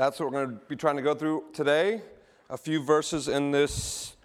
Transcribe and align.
That's 0.00 0.18
what 0.18 0.32
we're 0.32 0.46
going 0.46 0.58
to 0.58 0.64
be 0.66 0.76
trying 0.76 0.96
to 0.96 1.02
go 1.02 1.14
through 1.14 1.44
today. 1.52 2.00
A 2.48 2.56
few 2.56 2.82
verses 2.82 3.28
in 3.28 3.50
this 3.50 4.16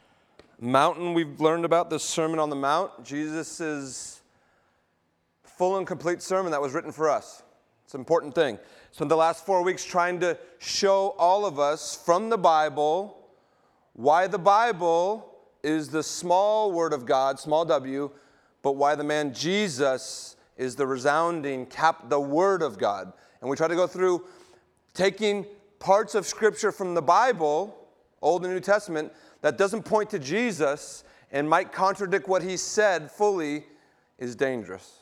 mountain 0.58 1.14
we've 1.14 1.42
learned 1.42 1.66
about, 1.66 1.90
this 1.90 2.02
Sermon 2.02 2.40
on 2.40 2.50
the 2.50 2.56
Mount. 2.56 3.04
Jesus' 3.04 4.22
full 5.44 5.76
and 5.76 5.86
complete 5.86 6.22
sermon 6.22 6.54
that 6.54 6.62
was 6.62 6.72
written 6.72 6.94
for 6.94 7.10
us. 7.10 7.44
It's 7.84 7.94
an 7.94 8.00
important 8.00 8.34
thing. 8.34 8.58
Spent 8.92 9.10
the 9.10 9.18
last 9.18 9.46
four 9.46 9.64
weeks 9.64 9.84
trying 9.84 10.22
to 10.22 10.38
show 10.60 11.14
all 11.18 11.46
of 11.46 11.60
us 11.60 11.94
from 12.06 12.30
the 12.30 12.38
Bible 12.38 13.28
why 13.92 14.28
the 14.28 14.40
Bible 14.40 15.30
is 15.62 15.90
the 15.90 16.04
small 16.04 16.72
word 16.72 16.94
of 16.94 17.06
God, 17.06 17.38
small 17.38 17.66
w, 17.66 18.12
but 18.62 18.78
why 18.78 18.96
the 18.96 19.04
man 19.04 19.34
Jesus 19.34 20.38
is 20.56 20.78
the 20.78 20.88
resounding 20.88 21.66
cap, 21.66 22.10
the 22.10 22.22
word 22.22 22.62
of 22.62 22.78
God. 22.78 23.12
And 23.42 23.50
we 23.50 23.58
try 23.58 23.68
to 23.68 23.76
go 23.76 23.88
through 23.88 24.24
taking 24.94 25.46
parts 25.86 26.16
of 26.16 26.26
scripture 26.26 26.72
from 26.72 26.96
the 26.96 27.02
Bible, 27.02 27.78
Old 28.20 28.44
and 28.44 28.52
New 28.52 28.60
Testament, 28.60 29.14
that 29.42 29.56
doesn't 29.56 29.84
point 29.84 30.10
to 30.10 30.18
Jesus 30.18 31.04
and 31.32 31.48
might 31.48 31.72
contradict 31.72 32.28
what 32.28 32.42
he 32.42 32.58
said 32.58 33.12
fully 33.12 33.66
is 34.18 34.36
dangerous. 34.36 35.02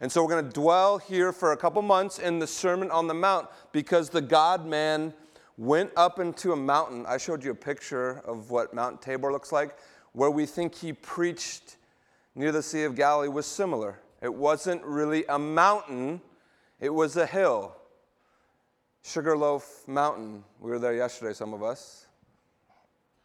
And 0.00 0.10
so 0.10 0.24
we're 0.24 0.30
going 0.30 0.46
to 0.46 0.50
dwell 0.50 0.96
here 0.96 1.34
for 1.34 1.52
a 1.52 1.56
couple 1.58 1.82
months 1.82 2.18
in 2.18 2.38
the 2.38 2.46
Sermon 2.46 2.90
on 2.90 3.08
the 3.08 3.14
Mount 3.14 3.48
because 3.72 4.08
the 4.08 4.22
God 4.22 4.64
man 4.64 5.12
went 5.58 5.90
up 5.98 6.18
into 6.18 6.52
a 6.52 6.56
mountain. 6.56 7.04
I 7.06 7.18
showed 7.18 7.44
you 7.44 7.50
a 7.50 7.54
picture 7.54 8.22
of 8.24 8.50
what 8.50 8.72
Mount 8.72 9.02
Tabor 9.02 9.30
looks 9.30 9.52
like, 9.52 9.76
where 10.12 10.30
we 10.30 10.46
think 10.46 10.74
he 10.74 10.94
preached 10.94 11.76
near 12.34 12.52
the 12.52 12.62
Sea 12.62 12.84
of 12.84 12.96
Galilee 12.96 13.28
was 13.28 13.44
similar. 13.44 13.98
It 14.22 14.32
wasn't 14.32 14.82
really 14.82 15.26
a 15.28 15.38
mountain, 15.38 16.22
it 16.80 16.88
was 16.88 17.18
a 17.18 17.26
hill. 17.26 17.76
Sugarloaf 19.02 19.84
Mountain. 19.86 20.44
We 20.60 20.70
were 20.70 20.78
there 20.78 20.94
yesterday, 20.94 21.32
some 21.32 21.54
of 21.54 21.62
us. 21.62 22.06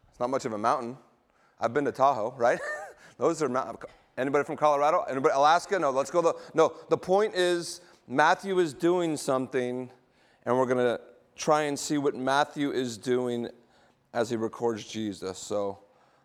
It's 0.08 0.20
not 0.20 0.30
much 0.30 0.44
of 0.44 0.52
a 0.52 0.58
mountain. 0.58 0.96
I've 1.60 1.74
been 1.74 1.84
to 1.84 1.92
Tahoe, 1.92 2.34
right? 2.36 2.58
Those 3.18 3.42
are. 3.42 3.76
Anybody 4.18 4.44
from 4.44 4.56
Colorado? 4.56 5.04
Anybody 5.08 5.34
Alaska? 5.34 5.78
No, 5.78 5.90
let's 5.90 6.10
go. 6.10 6.22
The, 6.22 6.34
no, 6.54 6.74
the 6.88 6.96
point 6.96 7.34
is 7.34 7.82
Matthew 8.08 8.58
is 8.58 8.72
doing 8.72 9.16
something, 9.16 9.90
and 10.44 10.58
we're 10.58 10.66
going 10.66 10.78
to 10.78 11.00
try 11.34 11.62
and 11.62 11.78
see 11.78 11.98
what 11.98 12.14
Matthew 12.14 12.70
is 12.70 12.96
doing 12.96 13.48
as 14.14 14.30
he 14.30 14.36
records 14.36 14.86
Jesus. 14.86 15.38
So 15.38 15.80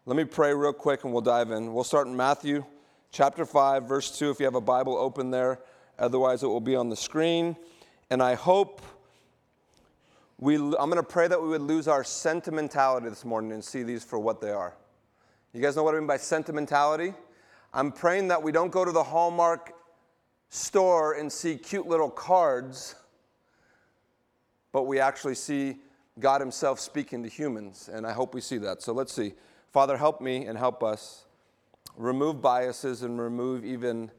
let 0.06 0.16
me 0.16 0.24
pray 0.24 0.54
real 0.54 0.72
quick 0.72 1.04
and 1.04 1.12
we'll 1.12 1.22
dive 1.22 1.52
in. 1.52 1.74
We'll 1.74 1.84
start 1.84 2.08
in 2.08 2.16
Matthew 2.16 2.64
chapter 3.12 3.46
5, 3.46 3.84
verse 3.84 4.18
2, 4.18 4.32
if 4.32 4.40
you 4.40 4.46
have 4.46 4.56
a 4.56 4.62
Bible 4.62 4.98
open 4.98 5.32
there. 5.32 5.60
Otherwise, 6.00 6.44
it 6.44 6.48
will 6.48 6.62
be 6.62 6.76
on 6.78 6.90
the 6.90 6.96
screen. 6.96 7.58
And 8.10 8.24
I 8.24 8.36
hope 8.36 8.82
we, 10.42 10.56
I'm 10.56 10.72
going 10.72 10.96
to 10.96 11.04
pray 11.04 11.28
that 11.28 11.40
we 11.40 11.48
would 11.48 11.62
lose 11.62 11.88
our 11.88 12.04
sentimentality 12.04 13.08
this 13.08 13.24
morning 13.24 13.52
and 13.52 13.64
see 13.64 13.84
these 13.84 14.04
for 14.04 14.18
what 14.18 14.42
they 14.42 14.50
are. 14.50 14.76
You 15.54 15.62
guys 15.62 15.76
know 15.76 15.84
what 15.84 15.94
I 15.94 16.00
mean 16.00 16.08
by 16.08 16.18
sentimentality? 16.18 17.14
I'm 17.76 17.92
praying 17.92 18.30
that 18.30 18.42
we 18.42 18.52
don't 18.52 18.72
go 18.72 18.84
to 18.84 18.92
the 18.92 19.04
Hallmark 19.04 19.72
store 20.50 21.14
and 21.14 21.32
see 21.32 21.58
cute 21.58 21.88
little 21.88 22.10
cards, 22.10 22.96
but 24.72 24.84
we 24.84 25.00
actually 25.00 25.36
see 25.36 25.78
God 26.20 26.42
Himself 26.42 26.80
speaking 26.80 27.22
to 27.22 27.30
humans. 27.30 27.88
And 27.94 28.08
I 28.08 28.12
hope 28.12 28.34
we 28.34 28.42
see 28.42 28.58
that. 28.58 28.82
So 28.82 28.94
let's 28.94 29.14
see. 29.14 29.34
Father, 29.72 29.96
help 29.96 30.22
me 30.22 30.48
and 30.48 30.58
help 30.58 30.82
us 30.82 31.26
remove 31.96 32.42
biases 32.42 33.04
and 33.04 33.22
remove 33.22 33.64
even 33.64 34.10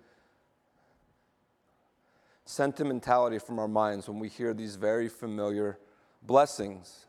sentimentality 2.44 3.40
from 3.40 3.58
our 3.58 3.68
minds 3.68 4.08
when 4.08 4.20
we 4.20 4.28
hear 4.28 4.54
these 4.54 4.76
very 4.76 5.08
familiar 5.08 5.78
blessings. 6.26 7.06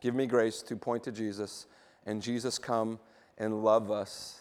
Give 0.00 0.14
me 0.14 0.26
grace 0.26 0.62
to 0.62 0.76
point 0.76 1.02
to 1.04 1.12
Jesus 1.12 1.66
and 2.06 2.20
Jesus 2.20 2.58
come 2.58 2.98
and 3.38 3.64
love 3.64 3.90
us 3.90 4.40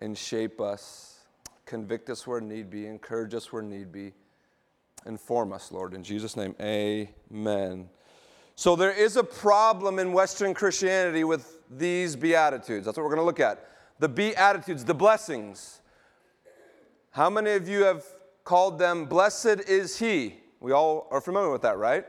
and 0.00 0.16
shape 0.16 0.60
us, 0.60 1.20
convict 1.64 2.10
us 2.10 2.26
where 2.26 2.40
need 2.40 2.70
be, 2.70 2.86
encourage 2.86 3.34
us 3.34 3.52
where 3.52 3.62
need 3.62 3.92
be, 3.92 4.12
inform 5.06 5.52
us, 5.52 5.70
Lord. 5.70 5.94
In 5.94 6.02
Jesus' 6.02 6.36
name, 6.36 6.54
amen. 6.60 7.88
So 8.54 8.74
there 8.74 8.92
is 8.92 9.16
a 9.16 9.24
problem 9.24 9.98
in 9.98 10.12
Western 10.12 10.54
Christianity 10.54 11.24
with 11.24 11.60
these 11.70 12.16
Beatitudes. 12.16 12.86
That's 12.86 12.96
what 12.96 13.04
we're 13.04 13.14
going 13.14 13.20
to 13.20 13.26
look 13.26 13.40
at. 13.40 13.68
The 13.98 14.08
Beatitudes, 14.08 14.84
the 14.84 14.94
blessings. 14.94 15.80
How 17.10 17.30
many 17.30 17.52
of 17.52 17.68
you 17.68 17.84
have 17.84 18.04
called 18.44 18.78
them, 18.78 19.06
Blessed 19.06 19.60
is 19.68 19.98
He? 19.98 20.36
We 20.60 20.72
all 20.72 21.06
are 21.10 21.20
familiar 21.20 21.50
with 21.50 21.62
that, 21.62 21.76
right? 21.76 22.06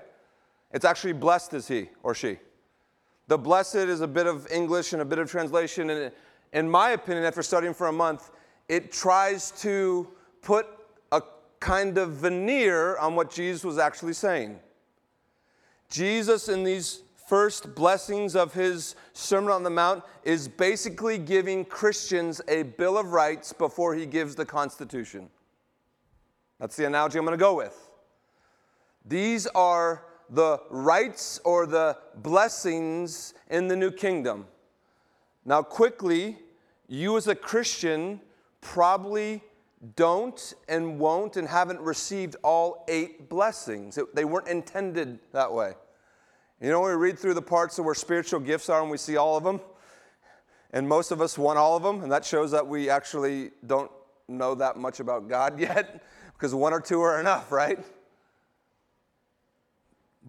It's 0.78 0.86
actually, 0.86 1.14
Blessed 1.14 1.56
is 1.56 1.68
He 1.68 1.90
or 2.04 2.14
She. 2.14 2.38
The 3.28 3.38
blessed 3.40 3.78
is 3.78 4.02
a 4.02 4.08
bit 4.08 4.28
of 4.28 4.48
English 4.52 4.94
and 4.94 5.02
a 5.02 5.06
bit 5.06 5.18
of 5.18 5.28
translation, 5.28 5.90
and 5.90 6.12
in 6.54 6.70
my 6.70 6.92
opinion, 6.92 7.26
after 7.26 7.42
studying 7.42 7.74
for 7.74 7.88
a 7.88 7.92
month, 7.92 8.30
it 8.70 8.92
tries 8.92 9.50
to 9.64 10.08
put 10.44 10.68
a 11.12 11.24
kind 11.60 11.98
of 11.98 12.12
veneer 12.12 12.96
on 13.00 13.16
what 13.16 13.32
Jesus 13.32 13.64
was 13.64 13.80
actually 13.80 14.14
saying. 14.14 14.60
Jesus, 15.90 16.48
in 16.48 16.64
these 16.64 17.02
first 17.28 17.74
blessings 17.74 18.36
of 18.36 18.54
his 18.54 18.94
Sermon 19.14 19.50
on 19.50 19.64
the 19.64 19.72
Mount, 19.72 20.04
is 20.24 20.48
basically 20.48 21.18
giving 21.18 21.66
Christians 21.66 22.40
a 22.48 22.62
Bill 22.62 23.00
of 23.00 23.14
Rights 23.14 23.52
before 23.52 23.96
he 23.96 24.06
gives 24.06 24.36
the 24.36 24.46
Constitution. 24.46 25.28
That's 26.60 26.76
the 26.76 26.86
analogy 26.86 27.18
I'm 27.18 27.26
going 27.26 27.36
to 27.36 27.44
go 27.44 27.56
with. 27.56 27.90
These 29.04 29.48
are 29.48 30.04
the 30.30 30.60
rights 30.70 31.40
or 31.44 31.66
the 31.66 31.98
blessings 32.16 33.34
in 33.50 33.68
the 33.68 33.76
new 33.76 33.92
kingdom. 33.92 34.46
Now, 35.46 35.62
quickly, 35.62 36.38
you 36.88 37.18
as 37.18 37.28
a 37.28 37.36
Christian 37.36 38.22
probably 38.62 39.42
don't 39.96 40.54
and 40.68 41.00
won't 41.00 41.38
and 41.38 41.48
haven't 41.48 41.80
received 41.80 42.36
all 42.44 42.84
eight 42.88 43.30
blessings. 43.30 43.98
It, 43.98 44.16
they 44.16 44.26
weren't 44.26 44.48
intended 44.48 45.20
that 45.32 45.52
way. 45.52 45.74
You 46.60 46.70
know, 46.70 46.82
we 46.82 46.92
read 46.94 47.20
through 47.20 47.36
the 47.36 47.42
parts 47.42 47.78
of 47.78 47.86
where 47.86 47.94
spiritual 47.94 48.40
gifts 48.40 48.68
are 48.70 48.82
and 48.82 48.90
we 48.90 48.98
see 48.98 49.16
all 49.16 49.38
of 49.38 49.44
them, 49.44 49.62
and 50.72 50.88
most 50.88 51.12
of 51.12 51.22
us 51.22 51.38
want 51.38 51.60
all 51.60 51.78
of 51.78 51.84
them, 51.84 52.02
and 52.02 52.12
that 52.12 52.26
shows 52.26 52.52
that 52.52 52.66
we 52.66 52.90
actually 52.90 53.52
don't 53.66 53.92
know 54.28 54.56
that 54.56 54.76
much 54.76 55.00
about 55.00 55.28
God 55.28 55.60
yet, 55.60 56.04
because 56.34 56.56
one 56.56 56.74
or 56.74 56.82
two 56.82 57.00
are 57.02 57.20
enough, 57.20 57.52
right? 57.52 57.80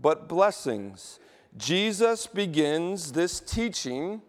But 0.00 0.28
blessings. 0.28 1.18
Jesus 1.56 2.26
begins 2.26 3.12
this 3.12 3.40
teaching 3.40 4.22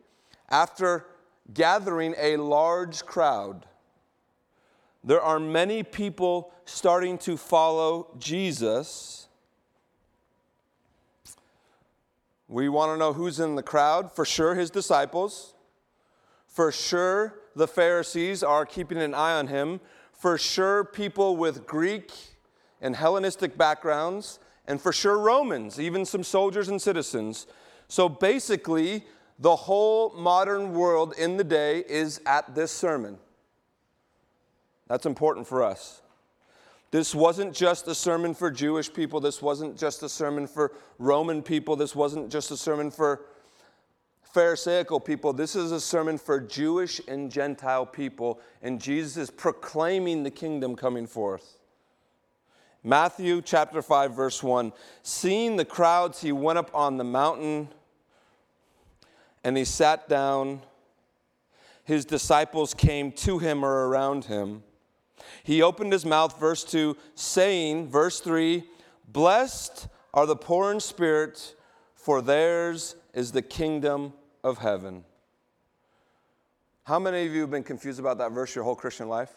after 0.49 1.05
gathering 1.53 2.15
a 2.17 2.37
large 2.37 3.05
crowd. 3.05 3.65
There 5.03 5.21
are 5.21 5.39
many 5.39 5.83
people 5.83 6.51
starting 6.65 7.17
to 7.19 7.37
follow 7.37 8.07
Jesus. 8.17 9.27
We 12.47 12.67
want 12.67 12.93
to 12.93 12.97
know 12.97 13.13
who's 13.13 13.39
in 13.39 13.55
the 13.55 13.63
crowd. 13.63 14.11
For 14.11 14.25
sure, 14.25 14.55
his 14.55 14.71
disciples. 14.71 15.53
For 16.47 16.71
sure, 16.71 17.35
the 17.55 17.67
Pharisees 17.67 18.43
are 18.43 18.65
keeping 18.65 18.97
an 18.97 19.13
eye 19.13 19.33
on 19.33 19.47
him. 19.47 19.79
For 20.11 20.37
sure, 20.37 20.83
people 20.83 21.37
with 21.37 21.65
Greek 21.67 22.11
and 22.81 22.95
Hellenistic 22.95 23.57
backgrounds. 23.57 24.39
And 24.69 24.79
for 24.79 24.93
sure, 24.93 25.17
Romans, 25.17 25.79
even 25.79 26.05
some 26.05 26.23
soldiers 26.23 26.69
and 26.69 26.79
citizens. 26.79 27.47
So 27.87 28.07
basically, 28.07 29.03
the 29.39 29.55
whole 29.55 30.13
modern 30.13 30.73
world 30.75 31.15
in 31.17 31.37
the 31.37 31.43
day 31.43 31.83
is 31.89 32.21
at 32.27 32.53
this 32.53 32.71
sermon. 32.71 33.17
That's 34.87 35.07
important 35.07 35.47
for 35.47 35.63
us. 35.63 36.01
This 36.91 37.15
wasn't 37.15 37.53
just 37.53 37.87
a 37.87 37.95
sermon 37.95 38.35
for 38.35 38.51
Jewish 38.51 38.93
people. 38.93 39.19
This 39.19 39.41
wasn't 39.41 39.75
just 39.75 40.03
a 40.03 40.09
sermon 40.09 40.45
for 40.45 40.71
Roman 40.99 41.41
people. 41.41 41.75
This 41.75 41.95
wasn't 41.95 42.31
just 42.31 42.51
a 42.51 42.57
sermon 42.57 42.91
for 42.91 43.21
Pharisaical 44.21 44.99
people. 44.99 45.33
This 45.33 45.55
is 45.55 45.71
a 45.71 45.81
sermon 45.81 46.19
for 46.19 46.39
Jewish 46.39 47.01
and 47.07 47.31
Gentile 47.31 47.87
people. 47.87 48.39
And 48.61 48.79
Jesus 48.79 49.17
is 49.17 49.31
proclaiming 49.31 50.21
the 50.21 50.31
kingdom 50.31 50.75
coming 50.75 51.07
forth. 51.07 51.58
Matthew 52.83 53.41
chapter 53.41 53.81
5, 53.81 54.15
verse 54.15 54.41
1 54.41 54.71
Seeing 55.03 55.57
the 55.57 55.65
crowds, 55.65 56.21
he 56.21 56.31
went 56.31 56.59
up 56.59 56.71
on 56.73 56.97
the 56.97 57.03
mountain 57.03 57.69
and 59.43 59.57
he 59.57 59.65
sat 59.65 60.07
down. 60.07 60.61
His 61.83 62.05
disciples 62.05 62.73
came 62.73 63.11
to 63.13 63.39
him 63.39 63.65
or 63.65 63.87
around 63.87 64.25
him. 64.25 64.63
He 65.43 65.61
opened 65.61 65.91
his 65.91 66.05
mouth, 66.05 66.39
verse 66.39 66.63
2, 66.63 66.95
saying, 67.15 67.89
verse 67.89 68.19
3, 68.19 68.63
Blessed 69.07 69.87
are 70.13 70.25
the 70.25 70.35
poor 70.35 70.71
in 70.71 70.79
spirit, 70.79 71.55
for 71.95 72.21
theirs 72.21 72.95
is 73.13 73.31
the 73.31 73.41
kingdom 73.41 74.13
of 74.43 74.59
heaven. 74.59 75.03
How 76.83 76.99
many 76.99 77.25
of 77.25 77.33
you 77.33 77.41
have 77.41 77.51
been 77.51 77.63
confused 77.63 77.99
about 77.99 78.17
that 78.19 78.31
verse 78.31 78.55
your 78.55 78.63
whole 78.63 78.75
Christian 78.75 79.09
life? 79.09 79.33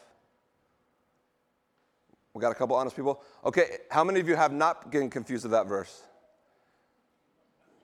We 2.35 2.41
got 2.41 2.53
a 2.53 2.55
couple 2.55 2.77
honest 2.77 2.97
people. 2.97 3.23
Okay, 3.45 3.79
how 3.91 4.05
many 4.05 4.21
of 4.21 4.29
you 4.29 4.37
have 4.37 4.53
not 4.53 4.91
been 4.91 5.11
confused 5.11 5.45
with 5.45 5.53
that 5.53 5.67
verse? 5.67 6.03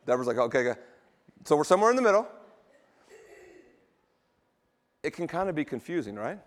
Deborah's 0.06 0.26
like, 0.26 0.38
okay, 0.38 0.70
okay. 0.70 0.80
So 1.44 1.56
we're 1.56 1.64
somewhere 1.64 1.90
in 1.90 1.96
the 1.96 2.02
middle. 2.02 2.26
It 5.02 5.12
can 5.12 5.26
kind 5.26 5.48
of 5.48 5.54
be 5.54 5.64
confusing, 5.64 6.16
right? 6.16 6.38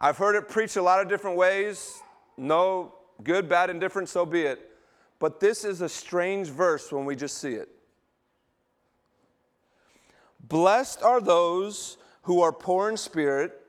I've 0.00 0.16
heard 0.16 0.34
it 0.34 0.48
preached 0.48 0.76
a 0.76 0.82
lot 0.82 1.00
of 1.00 1.08
different 1.08 1.36
ways. 1.36 2.00
No 2.36 2.94
good, 3.22 3.48
bad, 3.48 3.70
indifferent, 3.70 4.08
so 4.08 4.26
be 4.26 4.42
it. 4.42 4.70
But 5.18 5.38
this 5.38 5.64
is 5.64 5.80
a 5.80 5.88
strange 5.88 6.48
verse 6.48 6.90
when 6.90 7.04
we 7.04 7.14
just 7.14 7.38
see 7.38 7.52
it. 7.52 7.68
Blessed 10.40 11.02
are 11.02 11.20
those 11.20 11.98
who 12.22 12.40
are 12.40 12.52
poor 12.52 12.88
in 12.88 12.96
spirit, 12.96 13.61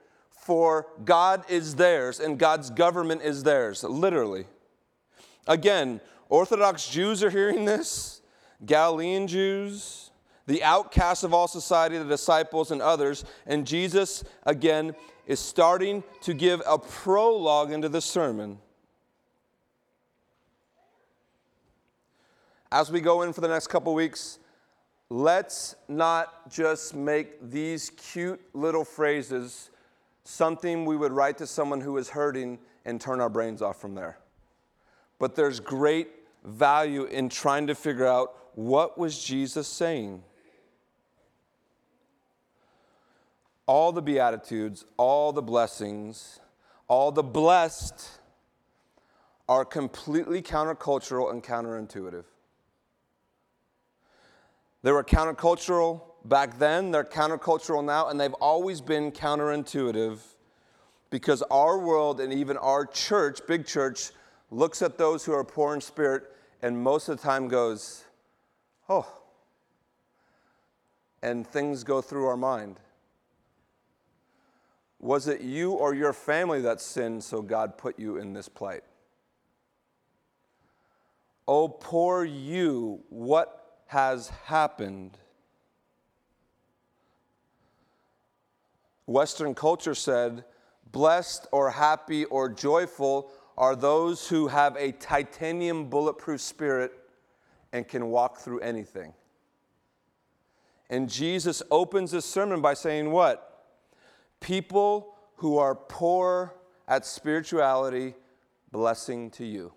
for 0.44 0.86
God 1.04 1.44
is 1.48 1.76
theirs 1.76 2.20
and 2.20 2.38
God's 2.38 2.68
government 2.68 3.22
is 3.22 3.42
theirs, 3.42 3.82
literally. 3.82 4.44
Again, 5.46 6.02
Orthodox 6.28 6.88
Jews 6.88 7.22
are 7.22 7.30
hearing 7.30 7.64
this, 7.64 8.20
Galilean 8.66 9.26
Jews, 9.26 10.10
the 10.46 10.62
outcasts 10.62 11.24
of 11.24 11.32
all 11.32 11.48
society, 11.48 11.96
the 11.96 12.04
disciples, 12.04 12.70
and 12.70 12.82
others. 12.82 13.24
And 13.46 13.66
Jesus, 13.66 14.22
again, 14.44 14.94
is 15.26 15.40
starting 15.40 16.02
to 16.22 16.34
give 16.34 16.60
a 16.66 16.78
prologue 16.78 17.72
into 17.72 17.88
the 17.88 18.02
sermon. 18.02 18.58
As 22.70 22.90
we 22.90 23.00
go 23.00 23.22
in 23.22 23.32
for 23.32 23.40
the 23.40 23.48
next 23.48 23.68
couple 23.68 23.94
weeks, 23.94 24.38
let's 25.08 25.76
not 25.88 26.50
just 26.50 26.94
make 26.94 27.50
these 27.50 27.90
cute 27.90 28.40
little 28.52 28.84
phrases 28.84 29.70
something 30.24 30.84
we 30.84 30.96
would 30.96 31.12
write 31.12 31.38
to 31.38 31.46
someone 31.46 31.80
who 31.80 31.96
is 31.96 32.10
hurting 32.10 32.58
and 32.84 33.00
turn 33.00 33.20
our 33.20 33.28
brains 33.28 33.62
off 33.62 33.80
from 33.80 33.94
there. 33.94 34.18
But 35.18 35.36
there's 35.36 35.60
great 35.60 36.08
value 36.44 37.04
in 37.04 37.28
trying 37.28 37.66
to 37.68 37.74
figure 37.74 38.06
out 38.06 38.34
what 38.54 38.98
was 38.98 39.22
Jesus 39.22 39.66
saying? 39.66 40.22
All 43.66 43.92
the 43.92 44.02
beatitudes, 44.02 44.84
all 44.96 45.32
the 45.32 45.42
blessings, 45.42 46.40
all 46.88 47.10
the 47.10 47.22
blessed 47.22 48.20
are 49.48 49.64
completely 49.64 50.42
countercultural 50.42 51.30
and 51.30 51.42
counterintuitive. 51.42 52.24
They 54.82 54.92
were 54.92 55.04
countercultural 55.04 56.02
back 56.24 56.58
then, 56.58 56.90
they're 56.90 57.04
countercultural 57.04 57.84
now, 57.84 58.08
and 58.08 58.20
they've 58.20 58.34
always 58.34 58.80
been 58.80 59.12
counterintuitive 59.12 60.18
because 61.10 61.42
our 61.50 61.78
world 61.78 62.20
and 62.20 62.32
even 62.32 62.56
our 62.56 62.86
church, 62.86 63.40
big 63.46 63.66
church, 63.66 64.10
looks 64.50 64.82
at 64.82 64.98
those 64.98 65.24
who 65.24 65.32
are 65.32 65.44
poor 65.44 65.74
in 65.74 65.80
spirit 65.80 66.24
and 66.64 66.82
most 66.82 67.08
of 67.08 67.18
the 67.18 67.22
time 67.22 67.46
goes, 67.46 68.04
oh, 68.88 69.06
and 71.22 71.46
things 71.46 71.84
go 71.84 72.00
through 72.00 72.26
our 72.26 72.36
mind. 72.36 72.80
Was 74.98 75.28
it 75.28 75.42
you 75.42 75.72
or 75.72 75.94
your 75.94 76.14
family 76.14 76.62
that 76.62 76.80
sinned 76.80 77.22
so 77.22 77.42
God 77.42 77.76
put 77.76 77.98
you 77.98 78.16
in 78.16 78.32
this 78.32 78.48
plight? 78.48 78.82
Oh, 81.46 81.68
poor 81.68 82.24
you, 82.24 83.02
what 83.10 83.82
has 83.88 84.30
happened. 84.46 85.18
Western 89.06 89.54
culture 89.54 89.94
said, 89.94 90.44
blessed 90.92 91.46
or 91.52 91.70
happy 91.70 92.24
or 92.26 92.48
joyful 92.48 93.30
are 93.58 93.76
those 93.76 94.28
who 94.28 94.48
have 94.48 94.76
a 94.76 94.92
titanium 94.92 95.88
bulletproof 95.88 96.40
spirit 96.40 96.92
and 97.72 97.86
can 97.86 98.06
walk 98.06 98.38
through 98.38 98.60
anything. 98.60 99.12
And 100.88 101.08
Jesus 101.08 101.62
opens 101.70 102.12
this 102.12 102.24
sermon 102.24 102.60
by 102.60 102.74
saying, 102.74 103.10
What? 103.10 103.66
People 104.40 105.14
who 105.36 105.58
are 105.58 105.74
poor 105.74 106.54
at 106.86 107.06
spirituality, 107.06 108.14
blessing 108.70 109.30
to 109.32 109.44
you. 109.44 109.72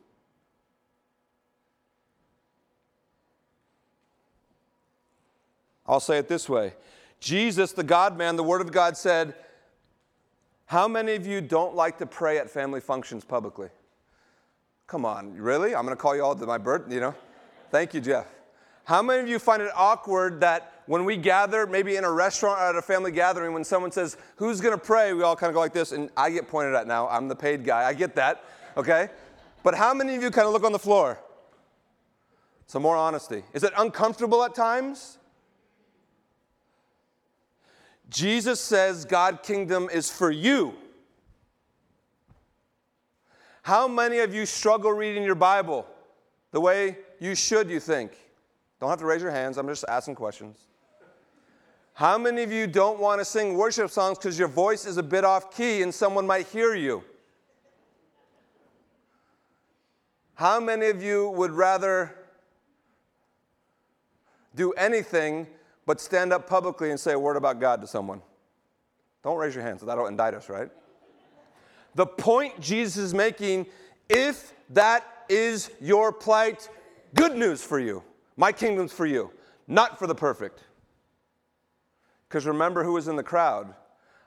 I'll 5.86 6.00
say 6.00 6.18
it 6.18 6.28
this 6.28 6.50
way 6.50 6.74
Jesus, 7.20 7.72
the 7.72 7.84
God 7.84 8.18
man, 8.18 8.36
the 8.36 8.44
Word 8.44 8.62
of 8.62 8.72
God 8.72 8.96
said, 8.96 9.36
How 10.66 10.88
many 10.88 11.16
of 11.16 11.26
you 11.26 11.42
don't 11.42 11.76
like 11.76 11.98
to 12.00 12.06
pray 12.06 12.38
at 12.38 12.50
family 12.50 12.80
functions 12.80 13.24
publicly? 13.24 13.70
Come 14.86 15.06
on, 15.06 15.36
really? 15.36 15.76
I'm 15.76 15.84
going 15.84 15.96
to 15.96 16.02
call 16.02 16.16
you 16.16 16.24
all 16.24 16.36
to 16.36 16.46
my 16.46 16.58
birth, 16.58 16.92
you 16.92 17.00
know? 17.00 17.14
Thank 17.72 17.94
you, 17.94 18.02
Jeff. 18.02 18.28
How 18.86 19.02
many 19.02 19.22
of 19.22 19.28
you 19.28 19.38
find 19.38 19.62
it 19.62 19.72
awkward 19.76 20.40
that 20.40 20.84
when 20.86 21.04
we 21.04 21.18
gather, 21.18 21.68
maybe 21.68 21.98
in 21.98 22.06
a 22.06 22.12
restaurant 22.12 22.62
or 22.62 22.70
at 22.70 22.76
a 22.78 22.82
family 22.82 23.12
gathering, 23.12 23.54
when 23.54 23.66
someone 23.66 23.92
says, 23.92 24.16
Who's 24.38 24.62
going 24.62 24.74
to 24.74 24.84
pray? 24.84 25.14
We 25.14 25.24
all 25.24 25.36
kind 25.36 25.50
of 25.50 25.56
go 25.56 25.60
like 25.60 25.74
this, 25.74 25.92
and 25.92 26.10
I 26.16 26.30
get 26.30 26.48
pointed 26.48 26.74
at 26.76 26.88
now. 26.88 27.08
I'm 27.10 27.28
the 27.28 27.36
paid 27.36 27.66
guy. 27.66 27.84
I 27.84 27.94
get 27.94 28.16
that, 28.16 28.44
okay? 28.78 29.10
But 29.64 29.76
how 29.76 29.94
many 29.94 30.16
of 30.16 30.22
you 30.22 30.32
kind 30.32 30.48
of 30.48 30.54
look 30.54 30.64
on 30.64 30.72
the 30.72 30.80
floor? 30.80 31.20
Some 32.68 32.82
more 32.82 32.96
honesty. 32.96 33.44
Is 33.54 33.64
it 33.64 33.74
uncomfortable 33.78 34.44
at 34.44 34.54
times? 34.56 35.18
Jesus 38.10 38.60
says 38.62 39.06
God 39.06 39.44
kingdom 39.44 39.90
is 39.92 40.10
for 40.10 40.32
you. 40.32 40.74
How 43.64 43.88
many 43.88 44.20
of 44.20 44.34
you 44.34 44.46
struggle 44.46 44.92
reading 44.92 45.24
your 45.24 45.36
Bible 45.36 45.86
the 46.52 46.62
way 46.62 46.98
you 47.20 47.36
should, 47.36 47.70
you 47.70 47.82
think? 47.82 48.12
Don't 48.80 48.90
have 48.90 49.00
to 49.00 49.06
raise 49.06 49.22
your 49.22 49.32
hands, 49.32 49.58
I'm 49.58 49.68
just 49.68 49.84
asking 49.90 50.16
questions. 50.16 50.68
How 51.94 52.18
many 52.18 52.44
of 52.44 52.52
you 52.52 52.68
don't 52.68 53.00
want 53.00 53.20
to 53.20 53.26
sing 53.26 53.58
worship 53.58 53.90
songs 53.90 54.20
because 54.20 54.38
your 54.38 54.48
voice 54.48 54.86
is 54.86 54.98
a 54.98 55.04
bit 55.04 55.26
off 55.26 55.56
key 55.56 55.82
and 55.82 55.94
someone 55.94 56.28
might 56.28 56.48
hear 56.48 56.76
you? 56.76 57.04
How 60.36 60.60
many 60.60 60.88
of 60.88 61.02
you 61.02 61.30
would 61.32 61.52
rather 61.52 62.16
do 64.56 64.72
anything 64.74 65.48
but 65.88 66.00
stand 66.00 66.32
up 66.32 66.48
publicly 66.48 66.92
and 66.92 67.00
say 67.00 67.14
a 67.14 67.20
word 67.20 67.38
about 67.38 67.60
God 67.60 67.82
to 67.82 67.88
someone. 67.88 68.22
Don't 69.24 69.38
raise 69.38 69.56
your 69.56 69.64
hands, 69.64 69.82
that'll 69.82 70.06
indict 70.06 70.36
us, 70.36 70.50
right? 70.50 70.70
The 71.96 72.06
point 72.06 72.60
Jesus 72.62 72.98
is 72.98 73.14
making 73.16 73.66
if 74.10 74.54
that 74.70 75.26
is 75.30 75.72
your 75.82 76.12
plight, 76.12 76.70
good 77.16 77.36
news 77.36 77.64
for 77.64 77.80
you. 77.80 78.04
My 78.36 78.52
kingdom's 78.52 78.94
for 78.94 79.06
you, 79.06 79.32
not 79.68 79.98
for 79.98 80.06
the 80.06 80.14
perfect. 80.14 80.64
Because 82.30 82.46
remember 82.46 82.84
who 82.84 82.94
was 82.94 83.08
in 83.08 83.16
the 83.16 83.24
crowd. 83.24 83.74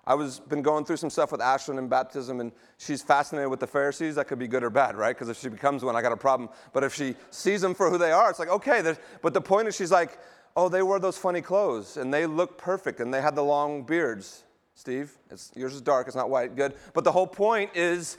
I 0.07 0.15
was 0.15 0.41
been 0.41 0.63
going 0.63 0.85
through 0.87 0.97
some 0.97 1.11
stuff 1.11 1.31
with 1.31 1.41
Ashlyn 1.41 1.79
in 1.79 1.89
baptism, 1.89 2.41
and 2.41 2.53
she's 2.79 3.03
fascinated 3.03 3.51
with 3.51 3.61
the 3.61 3.67
Pharisees. 3.67 4.15
That 4.15 4.27
could 4.27 4.39
be 4.39 4.49
good 4.49 4.65
or 4.65 4.71
bad, 4.71 4.97
right? 4.97 5.15
Because 5.15 5.29
if 5.29 5.39
she 5.39 5.51
becomes 5.51 5.85
one, 5.85 5.95
I 5.95 6.03
got 6.03 6.11
a 6.11 6.17
problem. 6.17 6.49
But 6.73 6.83
if 6.83 6.95
she 6.95 7.15
sees 7.31 7.61
them 7.61 7.75
for 7.75 7.91
who 7.91 7.99
they 7.99 8.11
are, 8.11 8.31
it's 8.31 8.39
like 8.39 8.49
okay. 8.49 8.95
But 9.23 9.35
the 9.35 9.41
point 9.43 9.69
is, 9.69 9.77
she's 9.77 9.93
like, 9.93 10.19
oh, 10.57 10.69
they 10.69 10.83
wore 10.83 10.99
those 10.99 11.17
funny 11.17 11.41
clothes 11.41 11.97
and 11.97 12.13
they 12.13 12.27
looked 12.27 12.59
perfect 12.59 13.01
and 13.01 13.13
they 13.13 13.21
had 13.21 13.35
the 13.35 13.45
long 13.45 13.83
beards. 13.83 14.45
Steve, 14.75 15.13
yours 15.55 15.75
is 15.75 15.81
dark, 15.81 16.07
it's 16.07 16.17
not 16.17 16.31
white, 16.31 16.57
good. 16.57 16.75
But 16.95 17.05
the 17.05 17.13
whole 17.13 17.27
point 17.27 17.71
is 17.75 18.17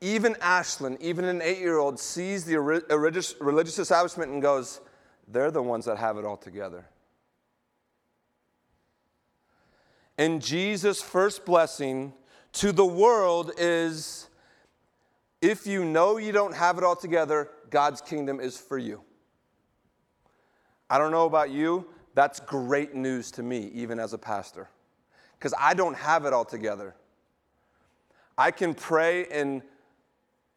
even 0.00 0.34
Ashlyn, 0.34 1.00
even 1.00 1.24
an 1.24 1.42
eight 1.42 1.58
year 1.58 1.78
old, 1.78 1.98
sees 1.98 2.44
the 2.44 2.58
religious, 2.58 3.34
religious 3.40 3.78
establishment 3.78 4.30
and 4.30 4.40
goes, 4.40 4.80
they're 5.26 5.50
the 5.50 5.62
ones 5.62 5.84
that 5.84 5.98
have 5.98 6.16
it 6.16 6.24
all 6.24 6.36
together. 6.36 6.86
And 10.16 10.42
Jesus' 10.42 11.00
first 11.00 11.44
blessing 11.44 12.12
to 12.54 12.72
the 12.72 12.86
world 12.86 13.52
is 13.56 14.28
if 15.40 15.66
you 15.66 15.84
know 15.84 16.16
you 16.16 16.32
don't 16.32 16.54
have 16.54 16.78
it 16.78 16.84
all 16.84 16.96
together, 16.96 17.50
God's 17.70 18.00
kingdom 18.00 18.40
is 18.40 18.58
for 18.58 18.78
you. 18.78 19.02
I 20.90 20.98
don't 20.98 21.10
know 21.10 21.26
about 21.26 21.50
you, 21.50 21.86
that's 22.14 22.40
great 22.40 22.94
news 22.94 23.30
to 23.32 23.42
me, 23.42 23.70
even 23.74 24.00
as 24.00 24.12
a 24.12 24.18
pastor, 24.18 24.68
because 25.38 25.54
I 25.58 25.74
don't 25.74 25.96
have 25.96 26.24
it 26.24 26.32
all 26.32 26.44
together. 26.44 26.94
I 28.36 28.50
can 28.50 28.74
pray 28.74 29.24
in 29.24 29.62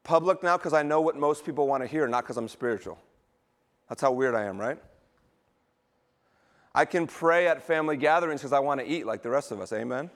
public 0.03 0.43
now 0.43 0.57
because 0.57 0.73
I 0.73 0.83
know 0.83 1.01
what 1.01 1.15
most 1.15 1.45
people 1.45 1.67
want 1.67 1.83
to 1.83 1.87
hear, 1.87 2.07
not 2.07 2.23
because 2.23 2.37
I'm 2.37 2.47
spiritual. 2.47 2.97
That's 3.89 4.01
how 4.01 4.11
weird 4.11 4.35
I 4.35 4.45
am, 4.45 4.59
right? 4.59 4.79
I 6.73 6.85
can 6.85 7.05
pray 7.05 7.47
at 7.47 7.61
family 7.61 7.97
gatherings 7.97 8.41
because 8.41 8.53
I 8.53 8.59
want 8.59 8.79
to 8.79 8.87
eat 8.87 9.05
like 9.05 9.21
the 9.21 9.29
rest 9.29 9.51
of 9.51 9.59
us, 9.59 9.73
amen? 9.73 10.09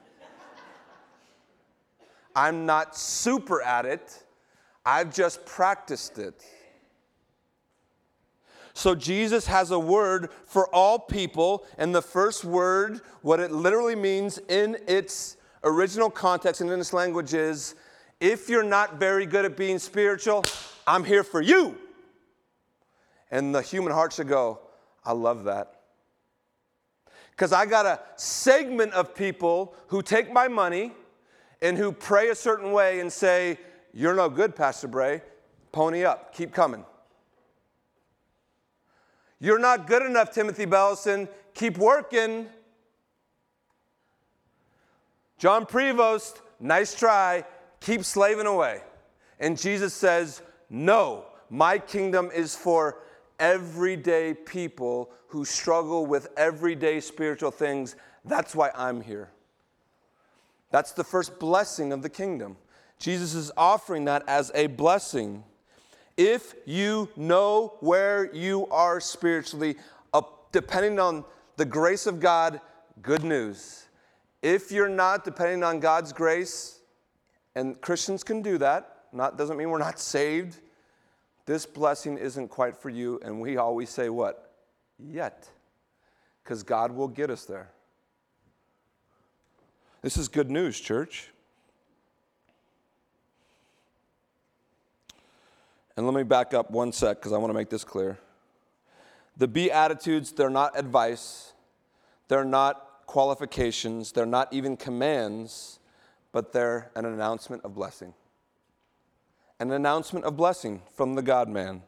I'm 2.35 2.65
not 2.65 2.97
super 2.97 3.61
at 3.61 3.85
it, 3.85 4.23
I've 4.85 5.13
just 5.13 5.45
practiced 5.45 6.19
it. 6.19 6.43
So 8.75 8.93
Jesus 8.93 9.47
has 9.47 9.71
a 9.71 9.79
word 9.79 10.29
for 10.45 10.67
all 10.75 10.99
people, 10.99 11.65
and 11.77 11.95
the 11.95 12.01
first 12.01 12.43
word, 12.43 12.99
what 13.21 13.39
it 13.39 13.49
literally 13.49 13.95
means 13.95 14.37
in 14.49 14.77
its 14.85 15.37
original 15.63 16.09
context 16.09 16.59
and 16.59 16.69
in 16.69 16.77
this 16.77 16.91
language 16.91 17.33
is 17.33 17.75
if 18.19 18.49
you're 18.49 18.63
not 18.63 18.99
very 18.99 19.25
good 19.25 19.45
at 19.45 19.55
being 19.55 19.79
spiritual, 19.79 20.43
I'm 20.85 21.05
here 21.05 21.23
for 21.23 21.41
you. 21.41 21.77
And 23.31 23.55
the 23.55 23.61
human 23.61 23.93
heart 23.93 24.11
should 24.11 24.27
go, 24.27 24.59
I 25.05 25.13
love 25.13 25.45
that. 25.45 25.79
Because 27.31 27.53
I 27.53 27.65
got 27.65 27.85
a 27.85 28.01
segment 28.17 28.91
of 28.91 29.15
people 29.15 29.73
who 29.87 30.01
take 30.01 30.33
my 30.33 30.49
money 30.49 30.91
and 31.61 31.77
who 31.77 31.93
pray 31.93 32.27
a 32.27 32.35
certain 32.35 32.73
way 32.73 32.99
and 32.99 33.11
say, 33.11 33.57
You're 33.93 34.15
no 34.15 34.29
good, 34.29 34.53
Pastor 34.53 34.89
Bray. 34.89 35.21
Pony 35.71 36.03
up, 36.03 36.35
keep 36.35 36.51
coming. 36.51 36.83
You're 39.39 39.59
not 39.59 39.87
good 39.87 40.03
enough, 40.03 40.31
Timothy 40.31 40.65
Bellison. 40.65 41.27
Keep 41.53 41.77
working. 41.77 42.47
John 45.37 45.65
Prevost, 45.65 46.41
nice 46.59 46.95
try. 46.95 47.43
Keep 47.81 48.03
slaving 48.03 48.47
away. 48.47 48.81
And 49.39 49.59
Jesus 49.59 49.93
says, 49.93 50.41
No, 50.69 51.25
my 51.49 51.77
kingdom 51.77 52.31
is 52.33 52.55
for 52.55 52.99
everyday 53.39 54.33
people 54.33 55.11
who 55.27 55.43
struggle 55.43 56.05
with 56.05 56.29
everyday 56.37 56.99
spiritual 56.99 57.51
things. 57.51 57.95
That's 58.23 58.55
why 58.55 58.71
I'm 58.73 59.01
here. 59.01 59.29
That's 60.71 60.93
the 60.93 61.03
first 61.03 61.39
blessing 61.39 61.91
of 61.91 62.01
the 62.01 62.09
kingdom. 62.09 62.57
Jesus 62.97 63.33
is 63.33 63.51
offering 63.57 64.05
that 64.05 64.23
as 64.27 64.51
a 64.55 64.67
blessing. 64.67 65.43
If 66.17 66.55
you 66.65 67.09
know 67.15 67.75
where 67.81 68.33
you 68.33 68.67
are 68.67 68.99
spiritually, 69.01 69.75
uh, 70.13 70.21
depending 70.51 70.99
on 70.99 71.25
the 71.57 71.65
grace 71.65 72.07
of 72.07 72.19
God, 72.19 72.61
good 73.01 73.23
news. 73.23 73.85
If 74.41 74.71
you're 74.71 74.89
not 74.89 75.25
depending 75.25 75.63
on 75.63 75.79
God's 75.79 76.13
grace, 76.13 76.79
and 77.55 77.79
Christians 77.81 78.23
can 78.23 78.41
do 78.41 78.57
that, 78.59 79.05
not 79.11 79.37
doesn't 79.37 79.57
mean 79.57 79.69
we're 79.69 79.77
not 79.77 79.99
saved. 79.99 80.59
This 81.45 81.65
blessing 81.65 82.17
isn't 82.17 82.47
quite 82.47 82.75
for 82.75 82.89
you, 82.89 83.19
and 83.23 83.39
we 83.39 83.57
always 83.57 83.89
say 83.89 84.09
what? 84.09 84.53
Yet. 84.97 85.49
Because 86.43 86.63
God 86.63 86.91
will 86.91 87.07
get 87.07 87.29
us 87.29 87.45
there. 87.45 87.71
This 90.01 90.17
is 90.17 90.27
good 90.27 90.51
news, 90.51 90.79
church. 90.79 91.29
And 95.97 96.05
let 96.05 96.13
me 96.13 96.23
back 96.23 96.53
up 96.53 96.71
one 96.71 96.91
sec 96.91 97.17
because 97.17 97.31
I 97.31 97.37
want 97.37 97.51
to 97.51 97.53
make 97.53 97.69
this 97.69 97.83
clear. 97.83 98.17
The 99.37 99.47
Beatitudes, 99.47 100.31
they're 100.31 100.49
not 100.49 100.77
advice, 100.77 101.53
they're 102.27 102.45
not 102.45 103.05
qualifications, 103.05 104.11
they're 104.11 104.25
not 104.25 104.51
even 104.51 104.75
commands, 104.75 105.79
but 106.31 106.51
they're 106.51 106.91
an 106.95 107.05
announcement 107.05 107.63
of 107.63 107.73
blessing. 107.73 108.13
An 109.59 109.71
announcement 109.71 110.25
of 110.25 110.35
blessing 110.35 110.81
from 110.93 111.15
the 111.15 111.21
God 111.21 111.47
man. 111.47 111.81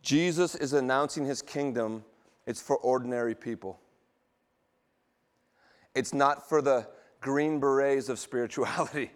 Jesus 0.00 0.54
is 0.54 0.72
announcing 0.72 1.26
his 1.26 1.42
kingdom, 1.42 2.04
it's 2.46 2.62
for 2.62 2.78
ordinary 2.78 3.34
people. 3.34 3.78
It's 5.94 6.14
not 6.14 6.48
for 6.48 6.62
the 6.62 6.86
green 7.20 7.60
berets 7.60 8.08
of 8.08 8.18
spirituality. 8.18 9.10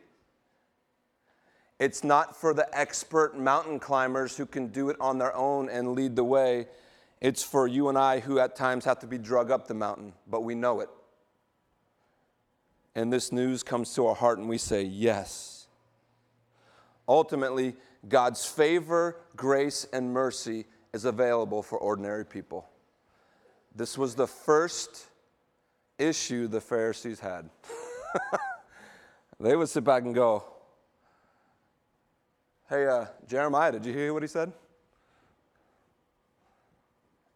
It's 1.79 2.05
not 2.05 2.37
for 2.37 2.55
the 2.55 2.69
expert 2.79 3.37
mountain 3.37 3.81
climbers 3.81 4.37
who 4.37 4.47
can 4.47 4.69
do 4.69 4.89
it 4.89 4.97
on 5.01 5.19
their 5.19 5.35
own 5.35 5.69
and 5.69 5.93
lead 5.93 6.15
the 6.15 6.23
way. 6.23 6.69
It's 7.21 7.43
for 7.43 7.67
you 7.67 7.89
and 7.89 7.99
I 7.99 8.21
who 8.21 8.39
at 8.39 8.55
times 8.55 8.85
have 8.85 9.01
to 9.01 9.07
be 9.07 9.19
drug 9.19 9.51
up 9.51 9.67
the 9.67 9.75
mountain, 9.75 10.13
but 10.29 10.43
we 10.43 10.55
know 10.55 10.81
it. 10.81 10.89
And 12.95 13.13
this 13.13 13.33
news 13.33 13.63
comes 13.63 13.95
to 13.95 14.07
our 14.07 14.15
heart 14.15 14.39
and 14.39 14.49
we 14.49 14.59
say, 14.59 14.83
Yes. 14.83 15.67
Ultimately, 17.09 17.75
God's 18.09 18.45
favor, 18.45 19.17
grace, 19.35 19.87
and 19.93 20.13
mercy 20.13 20.67
is 20.93 21.05
available 21.05 21.63
for 21.63 21.79
ordinary 21.79 22.25
people. 22.25 22.69
This 23.75 23.99
was 23.99 24.15
the 24.15 24.27
first 24.27 25.07
issue 25.99 26.47
the 26.47 26.61
Pharisees 26.61 27.21
had. 27.21 27.49
they 29.41 29.57
would 29.57 29.69
sit 29.69 29.85
back 29.85 30.03
and 30.03 30.15
go, 30.15 30.45
Hey, 32.69 32.87
uh, 32.87 33.07
Jeremiah, 33.29 33.73
did 33.73 33.85
you 33.85 33.93
hear 33.93 34.15
what 34.15 34.23
he 34.23 34.29
said? 34.29 34.51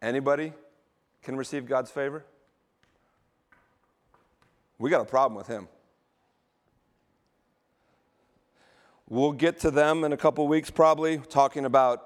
Anybody 0.00 0.52
can 1.22 1.36
receive 1.36 1.66
God's 1.66 1.90
favor? 1.90 2.24
We 4.78 4.88
got 4.88 5.00
a 5.00 5.04
problem 5.06 5.36
with 5.36 5.46
him. 5.46 5.68
We'll 9.08 9.32
get 9.32 9.60
to 9.60 9.70
them 9.70 10.04
in 10.04 10.12
a 10.12 10.16
couple 10.16 10.46
weeks, 10.48 10.70
probably, 10.70 11.18
talking 11.18 11.64
about 11.64 12.02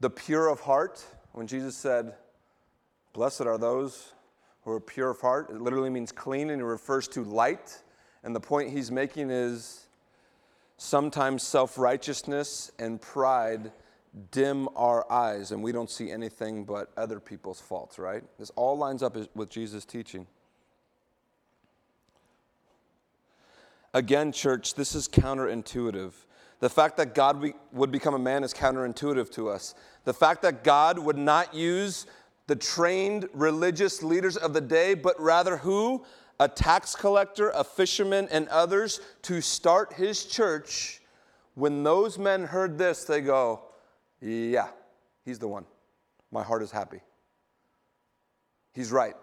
the 0.00 0.08
pure 0.08 0.48
of 0.48 0.60
heart. 0.60 1.04
When 1.32 1.46
Jesus 1.46 1.76
said, 1.76 2.14
Blessed 3.12 3.42
are 3.42 3.58
those 3.58 4.12
are 4.72 4.80
pure 4.80 5.10
of 5.10 5.20
heart. 5.20 5.50
It 5.50 5.60
literally 5.60 5.90
means 5.90 6.12
clean 6.12 6.50
and 6.50 6.60
it 6.60 6.64
refers 6.64 7.08
to 7.08 7.22
light. 7.22 7.82
And 8.24 8.34
the 8.34 8.40
point 8.40 8.70
he's 8.70 8.90
making 8.90 9.30
is 9.30 9.86
sometimes 10.76 11.42
self 11.42 11.78
righteousness 11.78 12.72
and 12.78 13.00
pride 13.00 13.72
dim 14.30 14.68
our 14.76 15.10
eyes 15.12 15.52
and 15.52 15.62
we 15.62 15.72
don't 15.72 15.90
see 15.90 16.10
anything 16.10 16.64
but 16.64 16.90
other 16.96 17.20
people's 17.20 17.60
faults, 17.60 17.98
right? 17.98 18.22
This 18.38 18.50
all 18.56 18.76
lines 18.76 19.02
up 19.02 19.16
with 19.34 19.50
Jesus' 19.50 19.84
teaching. 19.84 20.26
Again, 23.92 24.32
church, 24.32 24.74
this 24.74 24.94
is 24.94 25.08
counterintuitive. 25.08 26.12
The 26.60 26.70
fact 26.70 26.96
that 26.96 27.14
God 27.14 27.52
would 27.72 27.90
become 27.90 28.14
a 28.14 28.18
man 28.18 28.42
is 28.42 28.54
counterintuitive 28.54 29.30
to 29.32 29.48
us. 29.48 29.74
The 30.04 30.14
fact 30.14 30.42
that 30.42 30.64
God 30.64 30.98
would 30.98 31.18
not 31.18 31.54
use 31.54 32.06
the 32.46 32.56
trained 32.56 33.28
religious 33.32 34.02
leaders 34.02 34.36
of 34.36 34.52
the 34.52 34.60
day, 34.60 34.94
but 34.94 35.20
rather 35.20 35.56
who? 35.56 36.04
A 36.38 36.48
tax 36.48 36.94
collector, 36.94 37.50
a 37.50 37.64
fisherman, 37.64 38.28
and 38.30 38.46
others 38.48 39.00
to 39.22 39.40
start 39.40 39.94
his 39.94 40.24
church. 40.24 41.00
When 41.54 41.82
those 41.82 42.18
men 42.18 42.44
heard 42.44 42.78
this, 42.78 43.04
they 43.04 43.20
go, 43.20 43.62
Yeah, 44.20 44.68
he's 45.24 45.38
the 45.38 45.48
one. 45.48 45.64
My 46.30 46.42
heart 46.42 46.62
is 46.62 46.70
happy. 46.70 47.00
He's 48.74 48.92
right. 48.92 49.14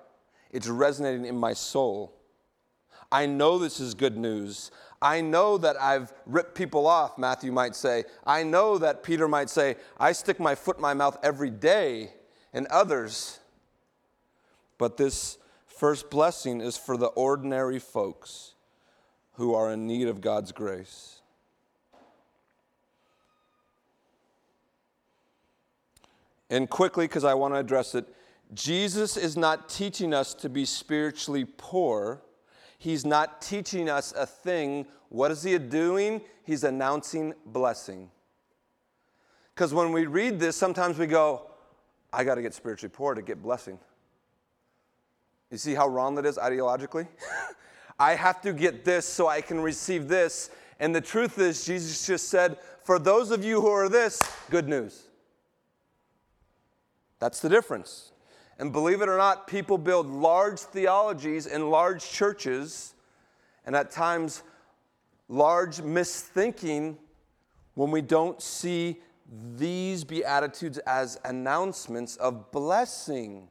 It's 0.50 0.68
resonating 0.68 1.26
in 1.26 1.36
my 1.36 1.54
soul. 1.54 2.14
I 3.12 3.28
know 3.28 3.60
this 3.60 3.80
is 3.80 3.94
good 3.94 4.18
news. 4.18 4.72
I 5.00 5.22
know 5.22 5.58
that 5.60 5.80
I've 5.80 6.12
ripped 6.26 6.56
people 6.56 6.88
off, 6.88 7.18
Matthew 7.20 7.52
might 7.52 7.76
say. 7.76 8.06
I 8.26 8.42
know 8.42 8.80
that 8.80 9.04
Peter 9.04 9.28
might 9.28 9.50
say, 9.50 9.76
I 10.00 10.14
stick 10.14 10.40
my 10.40 10.56
foot 10.56 10.78
in 10.78 10.82
my 10.82 10.96
mouth 10.96 11.20
every 11.22 11.52
day 11.52 12.14
and 12.54 12.68
others. 12.68 13.40
But 14.78 14.98
this 14.98 15.38
first 15.66 16.10
blessing 16.10 16.62
is 16.62 16.78
for 16.78 16.98
the 16.98 17.08
ordinary 17.08 17.80
folks 17.80 18.54
who 19.34 19.54
are 19.54 19.72
in 19.72 19.88
need 19.88 20.08
of 20.08 20.22
God's 20.22 20.52
grace. 20.52 21.22
And 26.50 26.70
quickly, 26.70 27.08
because 27.08 27.24
I 27.24 27.34
want 27.34 27.56
to 27.56 27.60
address 27.60 27.96
it, 27.96 28.06
Jesus 28.54 29.18
is 29.18 29.36
not 29.36 29.70
teaching 29.70 30.14
us 30.14 30.36
to 30.36 30.50
be 30.50 30.66
spiritually 30.66 31.46
poor. 31.46 32.22
He's 32.78 33.06
not 33.06 33.42
teaching 33.42 33.90
us 33.90 34.14
a 34.16 34.28
thing. 34.28 34.86
What 35.10 35.32
is 35.32 35.42
he 35.42 35.58
doing? 35.58 36.22
He's 36.44 36.64
announcing 36.64 37.34
blessing. 37.46 38.12
Because 39.56 39.74
when 39.74 39.92
we 39.92 40.06
read 40.06 40.40
this, 40.40 40.56
sometimes 40.56 41.00
we 41.00 41.08
go, 41.08 41.50
I 42.14 42.24
got 42.24 42.36
to 42.36 42.42
get 42.42 42.54
spiritually 42.54 42.94
poor 42.96 43.16
to 43.16 43.22
get 43.22 43.42
blessing. 43.42 43.80
You 45.50 45.58
see 45.58 45.74
how 45.74 45.88
wrong 45.88 46.16
that 46.16 46.26
is 46.26 46.38
ideologically? 46.38 47.08
I 48.00 48.16
have 48.16 48.42
to 48.42 48.54
get 48.54 48.86
this 48.86 49.06
so 49.06 49.28
I 49.28 49.42
can 49.42 49.60
receive 49.60 50.08
this. 50.08 50.50
And 50.80 50.96
the 50.96 51.02
truth 51.02 51.40
is, 51.40 51.66
Jesus 51.66 52.06
just 52.06 52.30
said, 52.30 52.58
For 52.84 53.00
those 53.00 53.32
of 53.32 53.44
you 53.44 53.62
who 53.62 53.68
are 53.68 53.90
this, 53.90 54.32
good 54.50 54.68
news. 54.68 55.04
That's 57.20 57.40
the 57.40 57.50
difference. 57.50 58.12
And 58.60 58.72
believe 58.72 59.02
it 59.02 59.10
or 59.10 59.18
not, 59.18 59.48
people 59.48 59.78
build 59.78 60.08
large 60.08 60.60
theologies 60.60 61.48
in 61.48 61.70
large 61.70 62.08
churches, 62.10 62.94
and 63.66 63.76
at 63.76 63.92
times, 63.92 64.44
large 65.28 65.78
misthinking 65.78 66.98
when 67.76 67.92
we 67.92 68.02
don't 68.02 68.42
see 68.42 69.02
these 69.56 70.04
Beatitudes 70.04 70.78
as 70.80 71.20
announcements 71.26 72.16
of 72.18 72.52
blessing. 72.52 73.48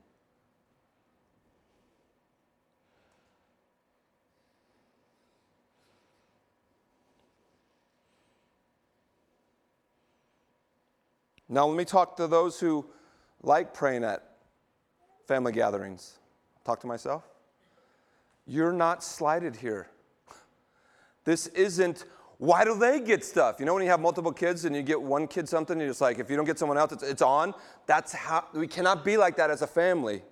Now, 11.48 11.66
let 11.66 11.76
me 11.76 11.84
talk 11.84 12.16
to 12.16 12.26
those 12.26 12.58
who 12.58 12.86
like 13.42 13.74
praying 13.74 14.04
at 14.04 14.36
family 15.26 15.52
gatherings. 15.52 16.18
Talk 16.64 16.80
to 16.80 16.86
myself. 16.86 17.24
You're 18.46 18.72
not 18.72 19.04
slighted 19.04 19.56
here. 19.56 19.88
This 21.24 21.48
isn't 21.48 22.04
Why 22.42 22.64
do 22.64 22.76
they 22.76 22.98
get 22.98 23.24
stuff? 23.24 23.60
You 23.60 23.66
know, 23.66 23.74
when 23.74 23.84
you 23.84 23.90
have 23.90 24.00
multiple 24.00 24.32
kids 24.32 24.64
and 24.64 24.74
you 24.74 24.82
get 24.82 25.00
one 25.00 25.28
kid 25.28 25.48
something, 25.48 25.78
you're 25.78 25.86
just 25.86 26.00
like, 26.00 26.18
if 26.18 26.28
you 26.28 26.34
don't 26.34 26.44
get 26.44 26.58
someone 26.58 26.76
else, 26.76 26.90
it's, 26.90 27.04
it's 27.04 27.22
on. 27.22 27.54
That's 27.86 28.12
how 28.12 28.46
we 28.52 28.66
cannot 28.66 29.04
be 29.04 29.16
like 29.16 29.36
that 29.36 29.48
as 29.48 29.62
a 29.62 29.66
family. 29.68 30.22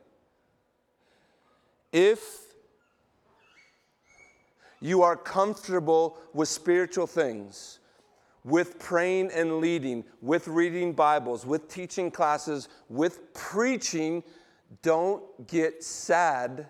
If 1.92 2.20
you 4.80 5.02
are 5.02 5.14
comfortable 5.14 6.18
with 6.32 6.48
spiritual 6.48 7.06
things, 7.06 7.78
with 8.42 8.80
praying 8.80 9.30
and 9.32 9.60
leading, 9.60 10.02
with 10.20 10.48
reading 10.48 10.92
Bibles, 10.92 11.46
with 11.46 11.68
teaching 11.68 12.10
classes, 12.10 12.68
with 12.88 13.32
preaching, 13.34 14.24
don't 14.82 15.46
get 15.46 15.84
sad. 15.84 16.66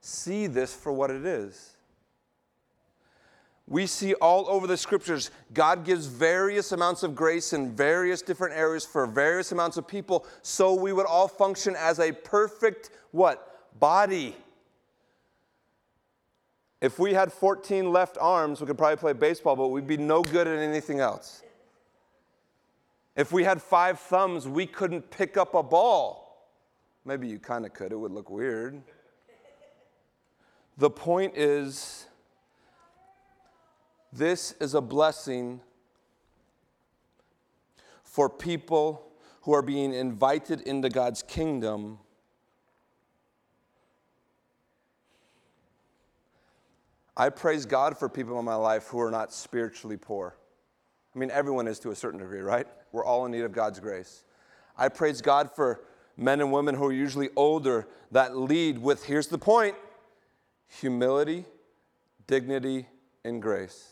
See 0.00 0.46
this 0.46 0.72
for 0.72 0.92
what 0.92 1.10
it 1.10 1.26
is. 1.26 1.74
We 3.68 3.86
see 3.86 4.14
all 4.14 4.48
over 4.48 4.66
the 4.66 4.78
scriptures, 4.78 5.30
God 5.52 5.84
gives 5.84 6.06
various 6.06 6.72
amounts 6.72 7.02
of 7.02 7.14
grace 7.14 7.52
in 7.52 7.76
various 7.76 8.22
different 8.22 8.56
areas 8.56 8.86
for 8.86 9.06
various 9.06 9.52
amounts 9.52 9.76
of 9.76 9.86
people, 9.86 10.26
so 10.40 10.72
we 10.72 10.94
would 10.94 11.04
all 11.04 11.28
function 11.28 11.76
as 11.76 12.00
a 12.00 12.12
perfect 12.12 12.90
what? 13.10 13.78
Body. 13.78 14.34
If 16.80 16.98
we 16.98 17.12
had 17.12 17.30
14 17.30 17.92
left 17.92 18.16
arms, 18.18 18.60
we 18.62 18.66
could 18.66 18.78
probably 18.78 18.96
play 18.96 19.12
baseball, 19.12 19.54
but 19.54 19.68
we'd 19.68 19.86
be 19.86 19.98
no 19.98 20.22
good 20.22 20.46
at 20.46 20.58
anything 20.58 21.00
else. 21.00 21.42
If 23.16 23.32
we 23.32 23.44
had 23.44 23.60
five 23.60 24.00
thumbs, 24.00 24.48
we 24.48 24.64
couldn't 24.64 25.10
pick 25.10 25.36
up 25.36 25.54
a 25.54 25.62
ball. 25.62 26.48
Maybe 27.04 27.28
you 27.28 27.38
kind 27.38 27.66
of 27.66 27.74
could, 27.74 27.92
it 27.92 27.96
would 27.96 28.12
look 28.12 28.30
weird. 28.30 28.80
The 30.78 30.88
point 30.88 31.36
is, 31.36 32.07
this 34.12 34.52
is 34.60 34.74
a 34.74 34.80
blessing 34.80 35.60
for 38.02 38.28
people 38.28 39.04
who 39.42 39.52
are 39.52 39.62
being 39.62 39.92
invited 39.92 40.62
into 40.62 40.88
God's 40.88 41.22
kingdom 41.22 41.98
I 47.18 47.30
praise 47.30 47.66
God 47.66 47.98
for 47.98 48.08
people 48.08 48.38
in 48.38 48.44
my 48.44 48.54
life 48.54 48.86
who 48.86 49.00
are 49.00 49.10
not 49.10 49.32
spiritually 49.32 49.96
poor. 49.96 50.36
I 51.14 51.18
mean, 51.18 51.32
everyone 51.32 51.66
is 51.66 51.80
to 51.80 51.90
a 51.90 51.96
certain 51.96 52.20
degree, 52.20 52.38
right? 52.38 52.66
We're 52.92 53.04
all 53.04 53.26
in 53.26 53.32
need 53.32 53.42
of 53.42 53.50
God's 53.50 53.80
grace. 53.80 54.22
I 54.76 54.88
praise 54.88 55.20
God 55.20 55.50
for 55.50 55.80
men 56.16 56.40
and 56.40 56.52
women 56.52 56.76
who 56.76 56.84
are 56.86 56.92
usually 56.92 57.30
older 57.34 57.88
that 58.12 58.36
lead 58.36 58.78
with 58.78 59.04
here's 59.04 59.26
the 59.26 59.38
point 59.38 59.74
humility, 60.68 61.44
dignity, 62.28 62.86
and 63.24 63.42
grace. 63.42 63.88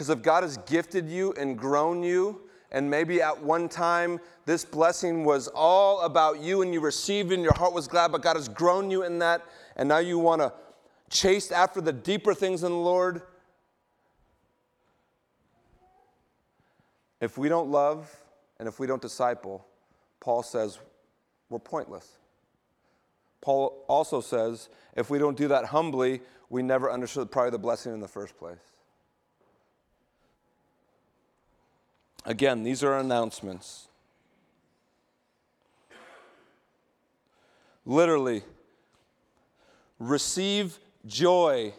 Because 0.00 0.08
if 0.08 0.22
God 0.22 0.44
has 0.44 0.56
gifted 0.56 1.10
you 1.10 1.34
and 1.34 1.58
grown 1.58 2.02
you, 2.02 2.40
and 2.72 2.88
maybe 2.88 3.20
at 3.20 3.42
one 3.42 3.68
time 3.68 4.18
this 4.46 4.64
blessing 4.64 5.26
was 5.26 5.46
all 5.48 6.00
about 6.00 6.40
you 6.40 6.62
and 6.62 6.72
you 6.72 6.80
received 6.80 7.32
and 7.32 7.42
your 7.42 7.52
heart 7.52 7.74
was 7.74 7.86
glad, 7.86 8.10
but 8.10 8.22
God 8.22 8.36
has 8.36 8.48
grown 8.48 8.90
you 8.90 9.02
in 9.02 9.18
that, 9.18 9.44
and 9.76 9.90
now 9.90 9.98
you 9.98 10.18
want 10.18 10.40
to 10.40 10.54
chase 11.10 11.52
after 11.52 11.82
the 11.82 11.92
deeper 11.92 12.32
things 12.32 12.62
in 12.62 12.72
the 12.72 12.78
Lord, 12.78 13.20
if 17.20 17.36
we 17.36 17.50
don't 17.50 17.70
love 17.70 18.10
and 18.58 18.66
if 18.66 18.80
we 18.80 18.86
don't 18.86 19.02
disciple, 19.02 19.66
Paul 20.18 20.42
says 20.42 20.78
we're 21.50 21.58
pointless. 21.58 22.16
Paul 23.42 23.84
also 23.86 24.22
says 24.22 24.70
if 24.96 25.10
we 25.10 25.18
don't 25.18 25.36
do 25.36 25.48
that 25.48 25.66
humbly, 25.66 26.22
we 26.48 26.62
never 26.62 26.90
understood 26.90 27.30
probably 27.30 27.50
the 27.50 27.58
blessing 27.58 27.92
in 27.92 28.00
the 28.00 28.08
first 28.08 28.38
place. 28.38 28.79
Again, 32.24 32.62
these 32.62 32.82
are 32.84 32.98
announcements. 32.98 33.88
Literally, 37.84 38.42
receive 39.98 40.78
Joy. 41.06 41.72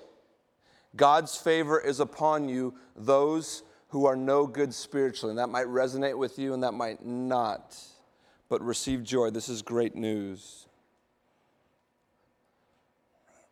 God's 0.96 1.38
favor 1.38 1.80
is 1.80 2.00
upon 2.00 2.50
you, 2.50 2.74
those 2.96 3.64
who 3.90 4.06
are 4.06 4.16
no 4.16 4.48
good 4.48 4.74
spiritually. 4.74 5.32
And 5.32 5.40
that 5.40 5.50
might 5.50 5.68
resonate 5.68 6.18
with 6.18 6.40
you 6.40 6.54
and 6.54 6.64
that 6.64 6.74
might 6.74 7.06
not. 7.06 7.78
But 8.50 8.62
receive 8.62 9.04
joy. 9.04 9.30
This 9.30 9.48
is 9.48 9.62
great 9.62 9.96
news. 9.96 10.66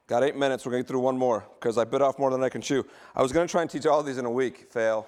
Got 0.07 0.23
eight 0.23 0.35
minutes. 0.35 0.65
We're 0.65 0.71
going 0.71 0.83
to 0.83 0.85
get 0.85 0.89
through 0.89 1.01
one 1.01 1.17
more 1.17 1.45
because 1.59 1.77
I 1.77 1.83
bit 1.83 2.01
off 2.01 2.17
more 2.17 2.31
than 2.31 2.43
I 2.43 2.49
can 2.49 2.61
chew. 2.61 2.85
I 3.15 3.21
was 3.21 3.31
going 3.31 3.47
to 3.47 3.51
try 3.51 3.61
and 3.61 3.69
teach 3.69 3.85
all 3.85 4.01
these 4.01 4.17
in 4.17 4.25
a 4.25 4.31
week. 4.31 4.71
Fail. 4.71 5.07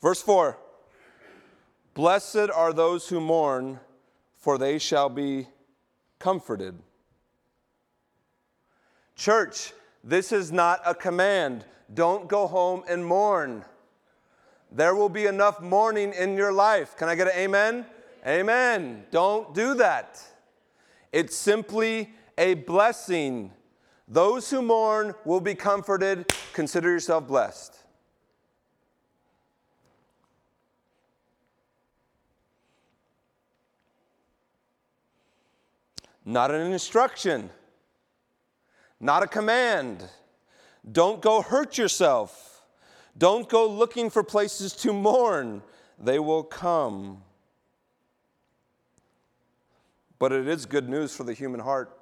Verse 0.00 0.22
4 0.22 0.58
Blessed 1.94 2.50
are 2.54 2.72
those 2.72 3.08
who 3.08 3.20
mourn, 3.20 3.80
for 4.36 4.58
they 4.58 4.78
shall 4.78 5.08
be 5.08 5.48
comforted. 6.18 6.78
Church, 9.16 9.72
this 10.02 10.32
is 10.32 10.50
not 10.50 10.80
a 10.86 10.94
command. 10.94 11.64
Don't 11.92 12.28
go 12.28 12.46
home 12.46 12.84
and 12.88 13.04
mourn. 13.04 13.64
There 14.72 14.94
will 14.94 15.08
be 15.08 15.26
enough 15.26 15.60
mourning 15.60 16.12
in 16.14 16.36
your 16.36 16.52
life. 16.52 16.96
Can 16.96 17.08
I 17.08 17.16
get 17.16 17.26
an 17.26 17.34
amen? 17.36 17.84
Amen. 18.26 19.04
Don't 19.10 19.52
do 19.52 19.74
that. 19.74 20.22
It's 21.12 21.36
simply 21.36 22.10
a 22.38 22.54
blessing. 22.54 23.52
Those 24.06 24.48
who 24.48 24.62
mourn 24.62 25.14
will 25.24 25.40
be 25.40 25.54
comforted. 25.54 26.32
Consider 26.52 26.90
yourself 26.90 27.26
blessed. 27.26 27.79
Not 36.30 36.50
an 36.50 36.72
instruction 36.72 37.50
not 39.00 39.22
a 39.22 39.26
command. 39.26 40.04
Don't 40.90 41.22
go 41.22 41.40
hurt 41.40 41.78
yourself. 41.78 42.62
Don't 43.16 43.48
go 43.48 43.66
looking 43.66 44.10
for 44.10 44.22
places 44.22 44.74
to 44.74 44.92
mourn. 44.92 45.62
They 45.98 46.18
will 46.18 46.44
come. 46.44 47.22
But 50.18 50.32
it 50.32 50.46
is 50.46 50.66
good 50.66 50.88
news 50.88 51.16
for 51.16 51.24
the 51.24 51.32
human 51.32 51.60
heart. 51.60 51.96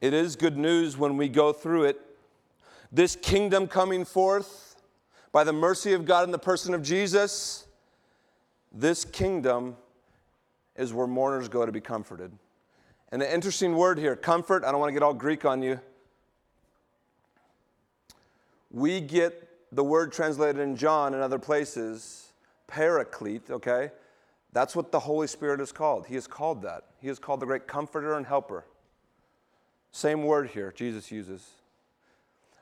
It 0.00 0.14
is 0.14 0.36
good 0.36 0.56
news 0.56 0.96
when 0.96 1.16
we 1.16 1.28
go 1.28 1.52
through 1.52 1.84
it. 1.84 2.00
This 2.92 3.16
kingdom 3.16 3.66
coming 3.66 4.04
forth 4.04 4.76
by 5.32 5.44
the 5.44 5.52
mercy 5.52 5.92
of 5.92 6.04
God 6.04 6.24
in 6.24 6.30
the 6.30 6.38
person 6.38 6.72
of 6.72 6.82
Jesus, 6.82 7.66
this 8.72 9.04
kingdom 9.04 9.76
is 10.80 10.94
where 10.94 11.06
mourners 11.06 11.48
go 11.48 11.66
to 11.66 11.70
be 11.70 11.80
comforted. 11.80 12.32
And 13.12 13.20
the 13.20 13.32
interesting 13.32 13.76
word 13.76 13.98
here 13.98 14.16
comfort. 14.16 14.64
I 14.64 14.70
don't 14.70 14.80
want 14.80 14.88
to 14.88 14.94
get 14.94 15.02
all 15.02 15.12
Greek 15.12 15.44
on 15.44 15.62
you. 15.62 15.78
We 18.70 19.00
get 19.00 19.48
the 19.72 19.84
word 19.84 20.10
translated 20.10 20.60
in 20.60 20.76
John 20.76 21.12
and 21.12 21.22
other 21.22 21.38
places, 21.38 22.32
paraclete, 22.66 23.50
okay? 23.50 23.90
That's 24.52 24.74
what 24.74 24.90
the 24.90 25.00
Holy 25.00 25.26
Spirit 25.26 25.60
is 25.60 25.70
called. 25.70 26.06
He 26.06 26.16
is 26.16 26.26
called 26.26 26.62
that. 26.62 26.84
He 26.98 27.08
is 27.08 27.18
called 27.18 27.40
the 27.40 27.46
great 27.46 27.66
comforter 27.66 28.14
and 28.14 28.26
helper. 28.26 28.64
Same 29.92 30.24
word 30.24 30.50
here, 30.50 30.72
Jesus 30.74 31.12
uses. 31.12 31.46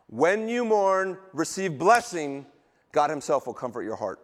When 0.09 0.49
you 0.49 0.65
mourn, 0.65 1.19
receive 1.33 1.79
blessing, 1.79 2.47
God 2.91 3.11
Himself 3.11 3.47
will 3.47 3.55
comfort 3.55 3.83
your 3.83 3.97
heart. 3.97 4.19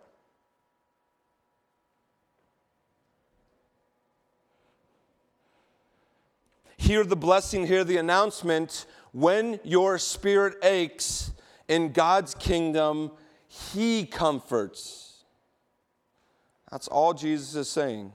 Hear 6.85 7.03
the 7.03 7.17
blessing, 7.17 7.67
hear 7.67 7.83
the 7.83 7.97
announcement. 7.97 8.87
When 9.13 9.59
your 9.65 9.99
spirit 9.99 10.57
aches 10.63 11.33
in 11.67 11.93
God's 11.93 12.35
kingdom, 12.35 13.11
He 13.49 14.05
comforts. 14.05 15.25
That's 16.71 16.89
all 16.89 17.15
Jesus 17.15 17.55
is 17.55 17.71
saying. 17.71 18.13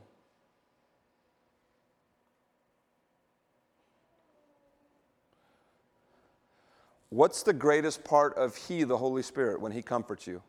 What's 7.09 7.41
the 7.41 7.53
greatest 7.53 8.03
part 8.03 8.35
of 8.35 8.55
He, 8.55 8.83
the 8.83 8.97
Holy 8.97 9.23
Spirit, 9.23 9.59
when 9.59 9.71
He 9.71 9.81
comforts 9.81 10.27
you? 10.27 10.43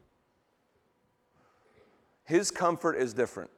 His 2.24 2.50
comfort 2.50 2.96
is 2.96 3.14
different. 3.14 3.50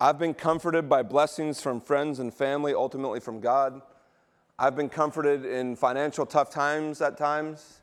I've 0.00 0.16
been 0.16 0.34
comforted 0.34 0.88
by 0.88 1.02
blessings 1.02 1.60
from 1.60 1.80
friends 1.80 2.20
and 2.20 2.32
family, 2.32 2.72
ultimately 2.72 3.18
from 3.18 3.40
God. 3.40 3.82
I've 4.56 4.76
been 4.76 4.88
comforted 4.88 5.44
in 5.44 5.74
financial 5.74 6.24
tough 6.24 6.50
times 6.50 7.00
at 7.00 7.18
times. 7.18 7.80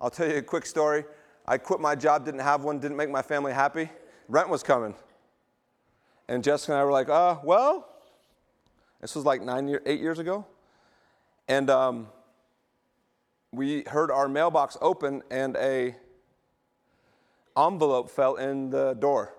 I'll 0.00 0.10
tell 0.10 0.28
you 0.28 0.38
a 0.38 0.42
quick 0.42 0.66
story. 0.66 1.04
I 1.46 1.58
quit 1.58 1.78
my 1.78 1.94
job, 1.94 2.24
didn't 2.24 2.40
have 2.40 2.64
one, 2.64 2.80
didn't 2.80 2.96
make 2.96 3.10
my 3.10 3.22
family 3.22 3.52
happy. 3.52 3.88
Rent 4.28 4.48
was 4.48 4.64
coming. 4.64 4.92
And 6.26 6.42
Jessica 6.42 6.72
and 6.72 6.80
I 6.80 6.84
were 6.84 6.90
like, 6.90 7.08
uh, 7.08 7.36
well, 7.44 7.88
this 9.00 9.14
was 9.14 9.24
like 9.24 9.40
nine 9.40 9.68
year, 9.68 9.80
eight 9.86 10.00
years 10.00 10.18
ago. 10.18 10.44
And 11.46 11.70
um, 11.70 12.08
we 13.52 13.84
heard 13.86 14.10
our 14.10 14.28
mailbox 14.28 14.76
open, 14.80 15.22
and 15.30 15.56
a 15.56 15.94
envelope 17.56 18.10
fell 18.10 18.34
in 18.34 18.70
the 18.70 18.94
door. 18.94 19.32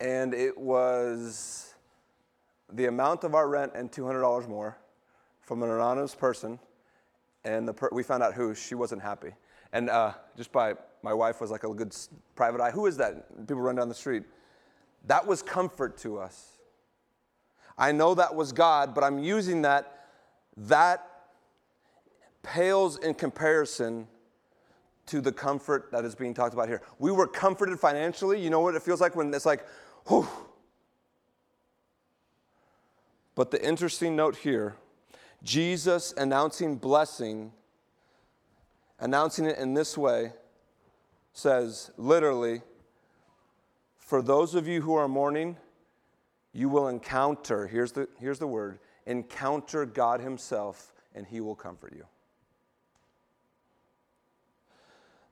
And 0.00 0.32
it 0.32 0.56
was 0.56 1.74
the 2.72 2.86
amount 2.86 3.24
of 3.24 3.34
our 3.34 3.48
rent 3.48 3.72
and 3.74 3.92
$200 3.92 4.48
more 4.48 4.78
from 5.42 5.62
an 5.62 5.70
anonymous 5.70 6.14
person. 6.14 6.58
And 7.44 7.68
the 7.68 7.74
per- 7.74 7.90
we 7.92 8.02
found 8.02 8.22
out 8.22 8.34
who, 8.34 8.54
she 8.54 8.74
wasn't 8.74 9.02
happy. 9.02 9.32
And 9.72 9.90
uh, 9.90 10.12
just 10.36 10.52
by 10.52 10.74
my 11.02 11.12
wife 11.12 11.40
was 11.40 11.50
like 11.50 11.64
a 11.64 11.72
good 11.72 11.94
private 12.34 12.60
eye. 12.60 12.70
Who 12.70 12.86
is 12.86 12.96
that? 12.96 13.46
People 13.46 13.62
run 13.62 13.76
down 13.76 13.88
the 13.88 13.94
street. 13.94 14.24
That 15.06 15.26
was 15.26 15.42
comfort 15.42 15.98
to 15.98 16.18
us. 16.18 16.58
I 17.78 17.92
know 17.92 18.14
that 18.14 18.34
was 18.34 18.52
God, 18.52 18.94
but 18.94 19.04
I'm 19.04 19.18
using 19.18 19.62
that. 19.62 20.06
That 20.56 21.06
pales 22.42 22.98
in 22.98 23.14
comparison 23.14 24.06
to 25.06 25.20
the 25.20 25.32
comfort 25.32 25.88
that 25.92 26.04
is 26.04 26.14
being 26.14 26.34
talked 26.34 26.54
about 26.54 26.68
here. 26.68 26.82
We 26.98 27.10
were 27.10 27.26
comforted 27.26 27.80
financially. 27.80 28.40
You 28.40 28.50
know 28.50 28.60
what 28.60 28.74
it 28.74 28.82
feels 28.82 29.00
like 29.00 29.16
when 29.16 29.32
it's 29.32 29.46
like, 29.46 29.66
whew. 30.06 30.28
But 33.34 33.50
the 33.50 33.64
interesting 33.64 34.16
note 34.16 34.36
here 34.36 34.76
Jesus 35.42 36.12
announcing 36.16 36.76
blessing, 36.76 37.52
announcing 38.98 39.46
it 39.46 39.58
in 39.58 39.74
this 39.74 39.96
way, 39.96 40.32
says 41.32 41.90
literally, 41.96 42.62
for 43.96 44.20
those 44.20 44.54
of 44.54 44.68
you 44.68 44.82
who 44.82 44.94
are 44.94 45.08
mourning, 45.08 45.56
you 46.52 46.68
will 46.68 46.88
encounter, 46.88 47.66
here's 47.66 47.92
the, 47.92 48.08
here's 48.18 48.38
the 48.38 48.46
word, 48.46 48.78
encounter 49.06 49.86
God 49.86 50.20
Himself, 50.20 50.92
and 51.14 51.26
He 51.26 51.40
will 51.40 51.54
comfort 51.54 51.94
you. 51.96 52.04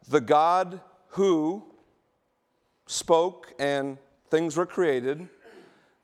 The 0.09 0.21
God 0.21 0.81
who 1.09 1.65
spoke 2.87 3.53
and 3.59 3.99
things 4.31 4.57
were 4.57 4.67
created, 4.67 5.29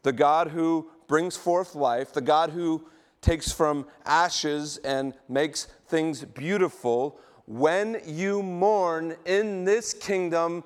the 0.02 0.12
God 0.12 0.48
who 0.48 0.90
brings 1.06 1.36
forth 1.36 1.74
life, 1.74 2.12
the 2.12 2.20
God 2.20 2.50
who 2.50 2.86
takes 3.20 3.50
from 3.50 3.86
ashes 4.04 4.78
and 4.78 5.14
makes 5.28 5.66
things 5.88 6.24
beautiful. 6.24 7.18
When 7.46 8.00
you 8.06 8.42
mourn 8.42 9.16
in 9.24 9.64
this 9.64 9.94
kingdom, 9.94 10.64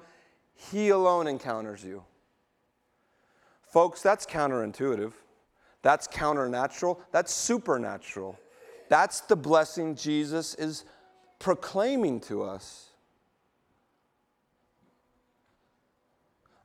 He 0.55 0.88
alone 0.88 1.27
encounters 1.27 1.85
you. 1.85 2.05
Folks, 3.62 4.03
that's 4.03 4.27
counterintuitive. 4.27 5.12
That's 5.83 6.09
counternatural. 6.09 7.01
That's 7.12 7.33
supernatural. 7.33 8.38
That's 8.88 9.21
the 9.21 9.37
blessing 9.37 9.94
Jesus 9.94 10.55
is 10.55 10.85
proclaiming 11.38 12.21
to 12.23 12.42
us. 12.42 12.88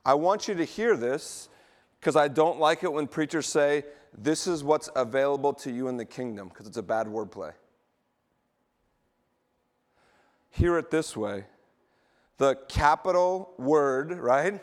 I 0.05 0.13
want 0.15 0.47
you 0.47 0.55
to 0.55 0.65
hear 0.65 0.97
this 0.97 1.49
because 1.99 2.15
I 2.15 2.27
don't 2.27 2.59
like 2.59 2.83
it 2.83 2.91
when 2.91 3.07
preachers 3.07 3.47
say, 3.47 3.85
This 4.17 4.47
is 4.47 4.63
what's 4.63 4.89
available 4.95 5.53
to 5.53 5.71
you 5.71 5.87
in 5.87 5.97
the 5.97 6.05
kingdom, 6.05 6.49
because 6.49 6.67
it's 6.67 6.77
a 6.77 6.83
bad 6.83 7.07
wordplay. 7.07 7.53
Hear 10.49 10.77
it 10.77 10.91
this 10.91 11.15
way 11.17 11.45
the 12.37 12.55
capital 12.67 13.53
word, 13.57 14.11
right? 14.11 14.59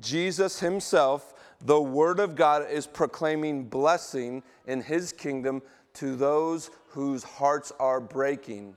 Jesus 0.00 0.60
himself, 0.60 1.34
the 1.60 1.80
word 1.80 2.20
of 2.20 2.36
God, 2.36 2.70
is 2.70 2.86
proclaiming 2.86 3.64
blessing 3.64 4.42
in 4.66 4.82
his 4.82 5.12
kingdom 5.12 5.62
to 5.94 6.14
those 6.14 6.70
whose 6.88 7.24
hearts 7.24 7.72
are 7.80 8.00
breaking. 8.00 8.76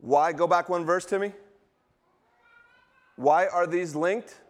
Why? 0.00 0.32
Go 0.32 0.46
back 0.46 0.68
one 0.68 0.84
verse, 0.86 1.04
to 1.06 1.18
me. 1.18 1.32
Why 3.16 3.48
are 3.48 3.66
these 3.66 3.94
linked? 3.94 4.40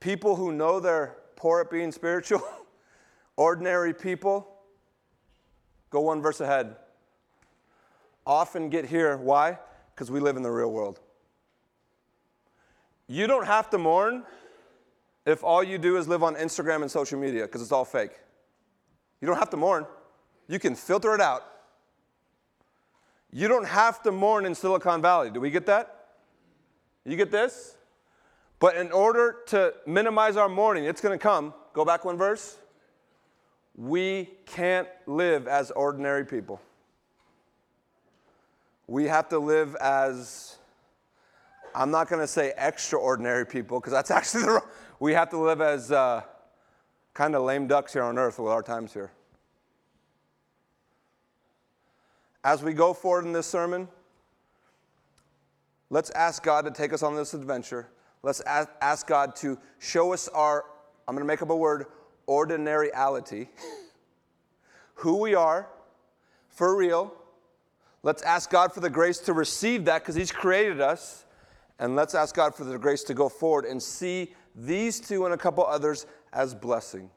People 0.00 0.36
who 0.36 0.52
know 0.52 0.80
they're 0.80 1.16
poor 1.36 1.60
at 1.60 1.70
being 1.70 1.92
spiritual, 1.92 2.42
ordinary 3.36 3.94
people, 3.94 4.48
go 5.90 6.00
one 6.00 6.20
verse 6.20 6.40
ahead. 6.40 6.76
Often 8.26 8.68
get 8.68 8.84
here. 8.84 9.16
Why? 9.16 9.58
Because 9.94 10.10
we 10.10 10.20
live 10.20 10.36
in 10.36 10.42
the 10.42 10.50
real 10.50 10.70
world. 10.70 11.00
You 13.06 13.26
don't 13.26 13.46
have 13.46 13.70
to 13.70 13.78
mourn 13.78 14.24
if 15.24 15.42
all 15.42 15.64
you 15.64 15.78
do 15.78 15.96
is 15.96 16.06
live 16.06 16.22
on 16.22 16.34
Instagram 16.34 16.82
and 16.82 16.90
social 16.90 17.18
media 17.18 17.42
because 17.42 17.62
it's 17.62 17.72
all 17.72 17.86
fake. 17.86 18.12
You 19.20 19.26
don't 19.26 19.38
have 19.38 19.50
to 19.50 19.56
mourn. 19.56 19.86
You 20.46 20.58
can 20.58 20.74
filter 20.74 21.14
it 21.14 21.20
out. 21.20 21.42
You 23.32 23.48
don't 23.48 23.66
have 23.66 24.02
to 24.02 24.12
mourn 24.12 24.44
in 24.44 24.54
Silicon 24.54 25.02
Valley. 25.02 25.30
Do 25.30 25.40
we 25.40 25.50
get 25.50 25.66
that? 25.66 26.08
You 27.04 27.16
get 27.16 27.30
this? 27.30 27.77
But 28.60 28.76
in 28.76 28.90
order 28.90 29.36
to 29.46 29.74
minimize 29.86 30.36
our 30.36 30.48
mourning, 30.48 30.84
it's 30.84 31.00
going 31.00 31.16
to 31.16 31.22
come. 31.22 31.54
Go 31.74 31.84
back 31.84 32.04
one 32.04 32.16
verse. 32.16 32.58
We 33.76 34.30
can't 34.46 34.88
live 35.06 35.46
as 35.46 35.70
ordinary 35.70 36.24
people. 36.24 36.60
We 38.88 39.04
have 39.04 39.28
to 39.28 39.38
live 39.38 39.76
as, 39.76 40.56
I'm 41.74 41.90
not 41.90 42.08
going 42.08 42.20
to 42.20 42.26
say 42.26 42.52
extraordinary 42.56 43.46
people, 43.46 43.78
because 43.78 43.92
that's 43.92 44.10
actually 44.10 44.44
the 44.44 44.50
wrong. 44.50 44.68
We 44.98 45.12
have 45.12 45.30
to 45.30 45.38
live 45.38 45.60
as 45.60 45.92
uh, 45.92 46.22
kind 47.14 47.36
of 47.36 47.42
lame 47.42 47.68
ducks 47.68 47.92
here 47.92 48.02
on 48.02 48.18
earth 48.18 48.40
with 48.40 48.50
our 48.52 48.62
times 48.62 48.92
here. 48.92 49.12
As 52.42 52.62
we 52.62 52.72
go 52.72 52.92
forward 52.92 53.24
in 53.24 53.32
this 53.32 53.46
sermon, 53.46 53.86
let's 55.90 56.10
ask 56.10 56.42
God 56.42 56.64
to 56.64 56.72
take 56.72 56.92
us 56.92 57.04
on 57.04 57.14
this 57.14 57.34
adventure 57.34 57.88
Let's 58.22 58.40
ask 58.40 59.06
God 59.06 59.36
to 59.36 59.58
show 59.78 60.12
us 60.12 60.28
our, 60.28 60.64
I'm 61.06 61.14
going 61.14 61.24
to 61.24 61.28
make 61.28 61.42
up 61.42 61.50
a 61.50 61.56
word, 61.56 61.86
ordinarylity, 62.28 63.48
who 64.94 65.18
we 65.18 65.34
are 65.34 65.68
for 66.48 66.76
real. 66.76 67.14
Let's 68.02 68.22
ask 68.22 68.50
God 68.50 68.72
for 68.72 68.80
the 68.80 68.90
grace 68.90 69.18
to 69.20 69.32
receive 69.32 69.84
that 69.84 70.02
because 70.02 70.14
He's 70.14 70.32
created 70.32 70.80
us. 70.80 71.24
And 71.78 71.94
let's 71.94 72.14
ask 72.14 72.34
God 72.34 72.54
for 72.54 72.64
the 72.64 72.78
grace 72.78 73.04
to 73.04 73.14
go 73.14 73.28
forward 73.28 73.64
and 73.64 73.80
see 73.80 74.34
these 74.54 74.98
two 74.98 75.24
and 75.24 75.32
a 75.32 75.38
couple 75.38 75.64
others 75.64 76.06
as 76.32 76.54
blessing. 76.54 77.10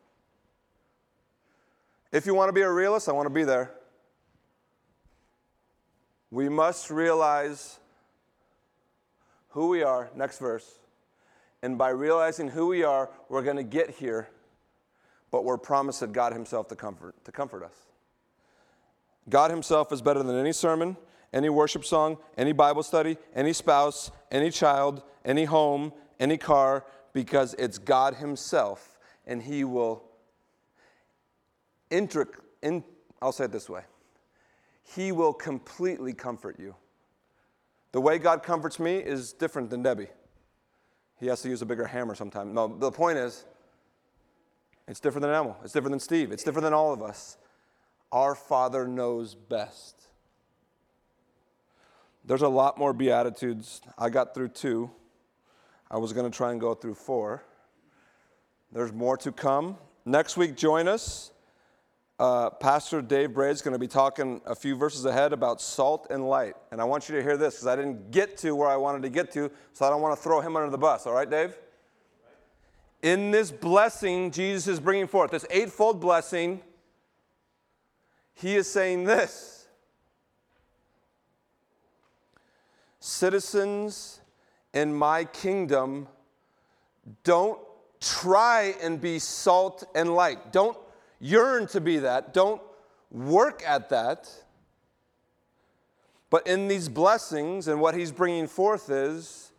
If 2.12 2.26
you 2.28 2.36
want 2.36 2.50
to 2.50 2.54
be 2.54 2.62
a 2.62 2.72
realist, 2.72 3.10
I 3.10 3.14
want 3.14 3.26
to 3.26 3.34
be 3.34 3.44
there. 3.44 3.72
We 6.30 6.48
must 6.48 6.92
realize 6.92 7.80
who 9.50 9.70
we 9.70 9.82
are. 9.82 10.12
Next 10.16 10.40
verse. 10.40 10.81
And 11.64 11.78
by 11.78 11.90
realizing 11.90 12.50
who 12.50 12.68
we 12.68 12.84
are, 12.84 13.10
we're 13.30 13.44
going 13.44 13.58
to 13.58 13.64
get 13.64 13.92
here, 13.92 14.30
but 15.30 15.46
we're 15.46 15.58
promised 15.58 16.00
that 16.00 16.12
God 16.12 16.34
Himself 16.34 16.68
to 16.70 16.76
comfort, 16.76 17.24
to 17.26 17.32
comfort 17.32 17.64
us. 17.64 17.76
God 19.30 19.52
Himself 19.52 19.92
is 19.92 20.02
better 20.02 20.24
than 20.24 20.38
any 20.38 20.54
sermon, 20.54 20.98
any 21.32 21.50
worship 21.50 21.86
song, 21.86 22.18
any 22.38 22.52
Bible 22.52 22.84
study, 22.84 23.18
any 23.36 23.54
spouse, 23.54 24.12
any 24.32 24.50
child, 24.50 25.04
any 25.24 25.46
home, 25.46 25.94
any 26.20 26.38
car, 26.38 26.86
because 27.14 27.54
it's 27.60 27.78
God 27.78 28.16
Himself, 28.16 28.98
and 29.28 29.44
He 29.44 29.64
will 29.64 30.04
intric, 31.92 32.28
in, 32.64 32.84
I'll 33.22 33.32
say 33.32 33.46
it 33.46 33.52
this 33.52 33.70
way 33.70 33.84
He 34.96 35.12
will 35.12 35.34
completely 35.34 36.14
comfort 36.14 36.58
you. 36.60 36.76
The 37.92 38.02
way 38.02 38.18
God 38.18 38.42
comforts 38.42 38.80
me 38.80 38.96
is 38.98 39.34
different 39.34 39.70
than 39.70 39.84
Debbie. 39.84 40.08
He 41.22 41.28
has 41.28 41.42
to 41.44 41.50
use 41.50 41.62
a 41.62 41.66
bigger 41.68 41.86
hammer 41.86 42.16
sometimes. 42.16 42.52
No, 42.52 42.68
the 42.68 42.92
point 42.92 43.20
is, 43.20 43.46
it's 44.88 45.00
different 45.00 45.22
than 45.22 45.30
Emil. 45.32 45.56
It's 45.64 45.72
different 45.72 45.92
than 45.92 46.00
Steve. 46.00 46.32
It's 46.32 46.44
different 46.44 46.64
than 46.64 46.74
all 46.74 46.92
of 46.92 47.04
us. 47.04 47.38
Our 48.12 48.34
Father 48.34 48.88
knows 48.88 49.36
best. 49.36 50.02
There's 52.26 52.42
a 52.42 52.50
lot 52.50 52.80
more 52.80 52.92
Beatitudes. 52.92 53.82
I 54.00 54.10
got 54.10 54.34
through 54.34 54.50
two. 54.50 54.90
I 55.92 55.98
was 55.98 56.12
going 56.12 56.30
to 56.30 56.36
try 56.36 56.52
and 56.52 56.60
go 56.60 56.74
through 56.74 56.96
four. 56.96 57.44
There's 58.72 58.92
more 58.92 59.16
to 59.18 59.32
come. 59.32 59.78
Next 60.06 60.38
week, 60.38 60.56
join 60.56 60.88
us 60.88 61.32
uh, 62.22 62.52
Pastor 62.52 63.02
Dave 63.02 63.34
Bray 63.34 63.50
is 63.50 63.64
going 63.64 63.72
to 63.72 63.80
be 63.80 63.88
talking 63.88 64.42
a 64.46 64.54
few 64.54 64.76
verses 64.76 65.06
ahead 65.06 65.34
about 65.34 65.60
salt 65.60 66.06
and 66.12 66.30
light. 66.30 66.54
And 66.72 66.80
I 66.80 66.84
want 66.84 67.10
you 67.10 67.16
to 67.16 67.24
hear 67.24 67.36
this 67.36 67.56
because 67.56 67.66
I 67.66 67.76
didn't 67.76 68.12
get 68.12 68.38
to 68.38 68.56
where 68.56 68.70
I 68.70 68.76
wanted 68.76 69.02
to 69.02 69.10
get 69.10 69.32
to, 69.32 69.50
so 69.74 69.88
I 69.88 69.90
don't 69.90 70.04
want 70.04 70.16
to 70.16 70.22
throw 70.22 70.40
him 70.40 70.56
under 70.56 70.70
the 70.70 70.78
bus. 70.78 71.08
All 71.08 71.14
right, 71.14 71.28
Dave? 71.28 71.58
In 73.02 73.32
this 73.32 73.50
blessing 73.50 74.30
Jesus 74.30 74.68
is 74.68 74.80
bringing 74.80 75.08
forth, 75.08 75.32
this 75.32 75.48
eightfold 75.50 76.00
blessing, 76.00 76.62
he 78.36 78.56
is 78.56 78.70
saying 78.70 79.06
this 79.06 79.68
Citizens 83.00 84.22
in 84.76 84.94
my 84.94 85.24
kingdom, 85.24 86.08
don't 87.24 87.58
try 88.00 88.76
and 88.84 89.02
be 89.02 89.18
salt 89.18 89.84
and 89.96 90.16
light. 90.16 90.52
Don't 90.52 90.78
yearn 91.22 91.68
to 91.68 91.80
be 91.80 92.00
that. 92.00 92.34
Don't 92.34 92.62
work 93.12 93.64
at 93.66 93.90
that. 93.90 94.30
But 96.30 96.48
in 96.48 96.68
these 96.68 96.90
blessings 96.90 97.68
and 97.68 97.80
what 97.80 97.94
he's 97.94 98.12
bringing 98.12 98.48
forth 98.48 98.90
is 98.90 99.52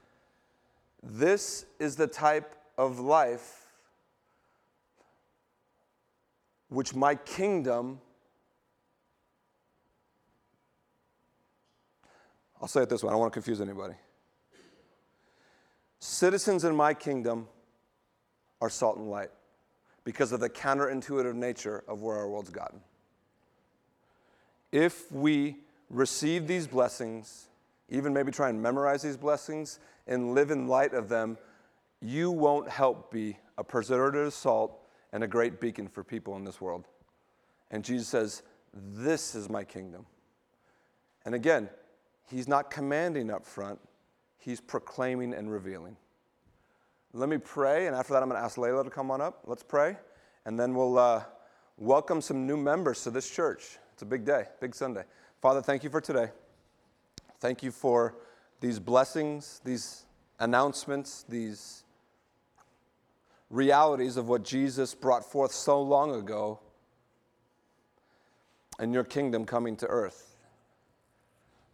this 1.02 1.64
is 1.78 1.96
the 1.96 2.06
type 2.06 2.54
of 2.76 2.98
life 2.98 3.58
which 6.68 6.94
my 6.94 7.14
kingdom, 7.14 8.00
I'll 12.60 12.68
say 12.68 12.82
it 12.82 12.88
this 12.88 13.02
way, 13.02 13.08
I 13.08 13.12
don't 13.12 13.20
want 13.20 13.32
to 13.32 13.36
confuse 13.36 13.60
anybody. 13.60 13.94
Citizens 15.98 16.64
in 16.64 16.74
my 16.74 16.94
kingdom 16.94 17.46
are 18.62 18.70
salt 18.70 18.96
and 18.96 19.10
light 19.10 19.30
because 20.04 20.32
of 20.32 20.40
the 20.40 20.50
counterintuitive 20.50 21.34
nature 21.34 21.84
of 21.86 22.02
where 22.02 22.16
our 22.16 22.28
world's 22.28 22.50
gotten. 22.50 22.80
If 24.70 25.10
we 25.12 25.58
receive 25.90 26.46
these 26.46 26.66
blessings, 26.66 27.48
even 27.88 28.12
maybe 28.12 28.32
try 28.32 28.48
and 28.48 28.60
memorize 28.60 29.02
these 29.02 29.16
blessings 29.16 29.78
and 30.06 30.34
live 30.34 30.50
in 30.50 30.66
light 30.66 30.94
of 30.94 31.08
them, 31.08 31.36
you 32.00 32.30
won't 32.30 32.68
help 32.68 33.12
be 33.12 33.36
a 33.58 33.64
preservative 33.64 34.26
of 34.28 34.34
salt 34.34 34.78
and 35.12 35.22
a 35.22 35.28
great 35.28 35.60
beacon 35.60 35.86
for 35.86 36.02
people 36.02 36.36
in 36.36 36.44
this 36.44 36.60
world. 36.60 36.86
And 37.70 37.84
Jesus 37.84 38.08
says, 38.08 38.42
This 38.74 39.34
is 39.34 39.48
my 39.48 39.62
kingdom. 39.62 40.06
And 41.24 41.34
again, 41.34 41.68
he's 42.28 42.48
not 42.48 42.70
commanding 42.70 43.30
up 43.30 43.46
front, 43.46 43.78
he's 44.38 44.60
proclaiming 44.60 45.34
and 45.34 45.50
revealing. 45.50 45.96
Let 47.14 47.28
me 47.28 47.36
pray, 47.36 47.88
and 47.88 47.94
after 47.94 48.14
that, 48.14 48.22
I'm 48.22 48.28
going 48.30 48.40
to 48.40 48.44
ask 48.44 48.56
Layla 48.56 48.84
to 48.84 48.90
come 48.90 49.10
on 49.10 49.20
up. 49.20 49.42
Let's 49.44 49.62
pray, 49.62 49.96
and 50.46 50.58
then 50.58 50.74
we'll 50.74 50.98
uh, 50.98 51.22
welcome 51.76 52.22
some 52.22 52.46
new 52.46 52.56
members 52.56 53.02
to 53.02 53.10
this 53.10 53.28
church. 53.28 53.78
It's 53.92 54.00
a 54.00 54.06
big 54.06 54.24
day, 54.24 54.44
big 54.60 54.74
Sunday. 54.74 55.04
Father, 55.42 55.60
thank 55.60 55.84
you 55.84 55.90
for 55.90 56.00
today. 56.00 56.30
Thank 57.38 57.62
you 57.62 57.70
for 57.70 58.14
these 58.60 58.78
blessings, 58.78 59.60
these 59.62 60.06
announcements, 60.38 61.26
these 61.28 61.84
realities 63.50 64.16
of 64.16 64.28
what 64.28 64.42
Jesus 64.42 64.94
brought 64.94 65.30
forth 65.30 65.52
so 65.52 65.82
long 65.82 66.14
ago 66.14 66.60
and 68.78 68.94
your 68.94 69.04
kingdom 69.04 69.44
coming 69.44 69.76
to 69.76 69.86
earth. 69.86 70.36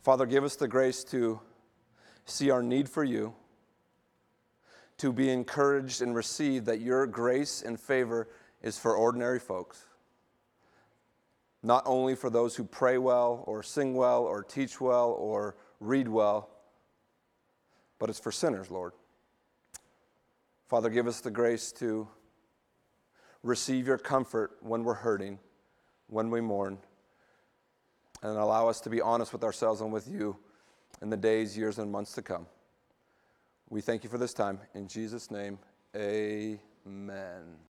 Father, 0.03 0.27
give 0.27 0.43
us 0.43 0.57
the 0.57 0.67
grace 0.67 1.05
to 1.05 1.39
see 2.25 2.51
our 2.51 2.63
need 2.63 2.89
for 2.89 3.05
you, 3.05 3.35
to 4.99 5.13
be 5.13 5.31
encouraged 5.31 6.03
and 6.03 6.15
receive 6.15 6.65
that 6.67 6.81
your 6.81 7.07
grace 7.07 7.63
and 7.63 7.79
favor 7.79 8.29
is 8.63 8.79
for 8.79 8.95
ordinary 8.95 9.39
folks, 9.39 9.87
not 11.63 11.83
only 11.87 12.15
for 12.15 12.31
those 12.31 12.57
who 12.57 12.65
pray 12.65 12.99
well 12.99 13.45
or 13.47 13.63
sing 13.63 13.95
well 13.95 14.25
or 14.25 14.43
teach 14.43 14.81
well 14.81 15.11
or 15.11 15.57
read 15.81 16.09
well, 16.09 16.51
but 17.99 18.11
it's 18.11 18.19
for 18.19 18.33
sinners, 18.33 18.71
Lord. 18.71 18.93
Father, 20.69 20.91
give 20.91 21.07
us 21.07 21.21
the 21.21 21.31
grace 21.31 21.73
to 21.73 22.09
receive 23.43 23.87
your 23.87 23.99
comfort 23.99 24.57
when 24.61 24.85
we're 24.85 24.95
hurting, 24.95 25.39
when 26.09 26.31
we 26.31 26.41
mourn, 26.41 26.79
and 28.23 28.37
allow 28.37 28.69
us 28.69 28.81
to 28.81 28.91
be 28.91 29.01
honest 29.01 29.33
with 29.33 29.45
ourselves 29.45 29.81
and 29.81 29.93
with 29.93 30.09
you 30.09 30.37
in 31.01 31.09
the 31.09 31.17
days, 31.17 31.57
years, 31.57 31.79
and 31.79 31.91
months 31.91 32.13
to 32.15 32.23
come. 32.23 32.47
We 33.71 33.83
thank 33.83 34.03
you 34.03 34.09
for 34.09 34.17
this 34.17 34.33
time. 34.33 34.61
In 34.75 34.89
Jesus' 34.89 35.31
name, 35.31 35.59
amen. 35.95 37.68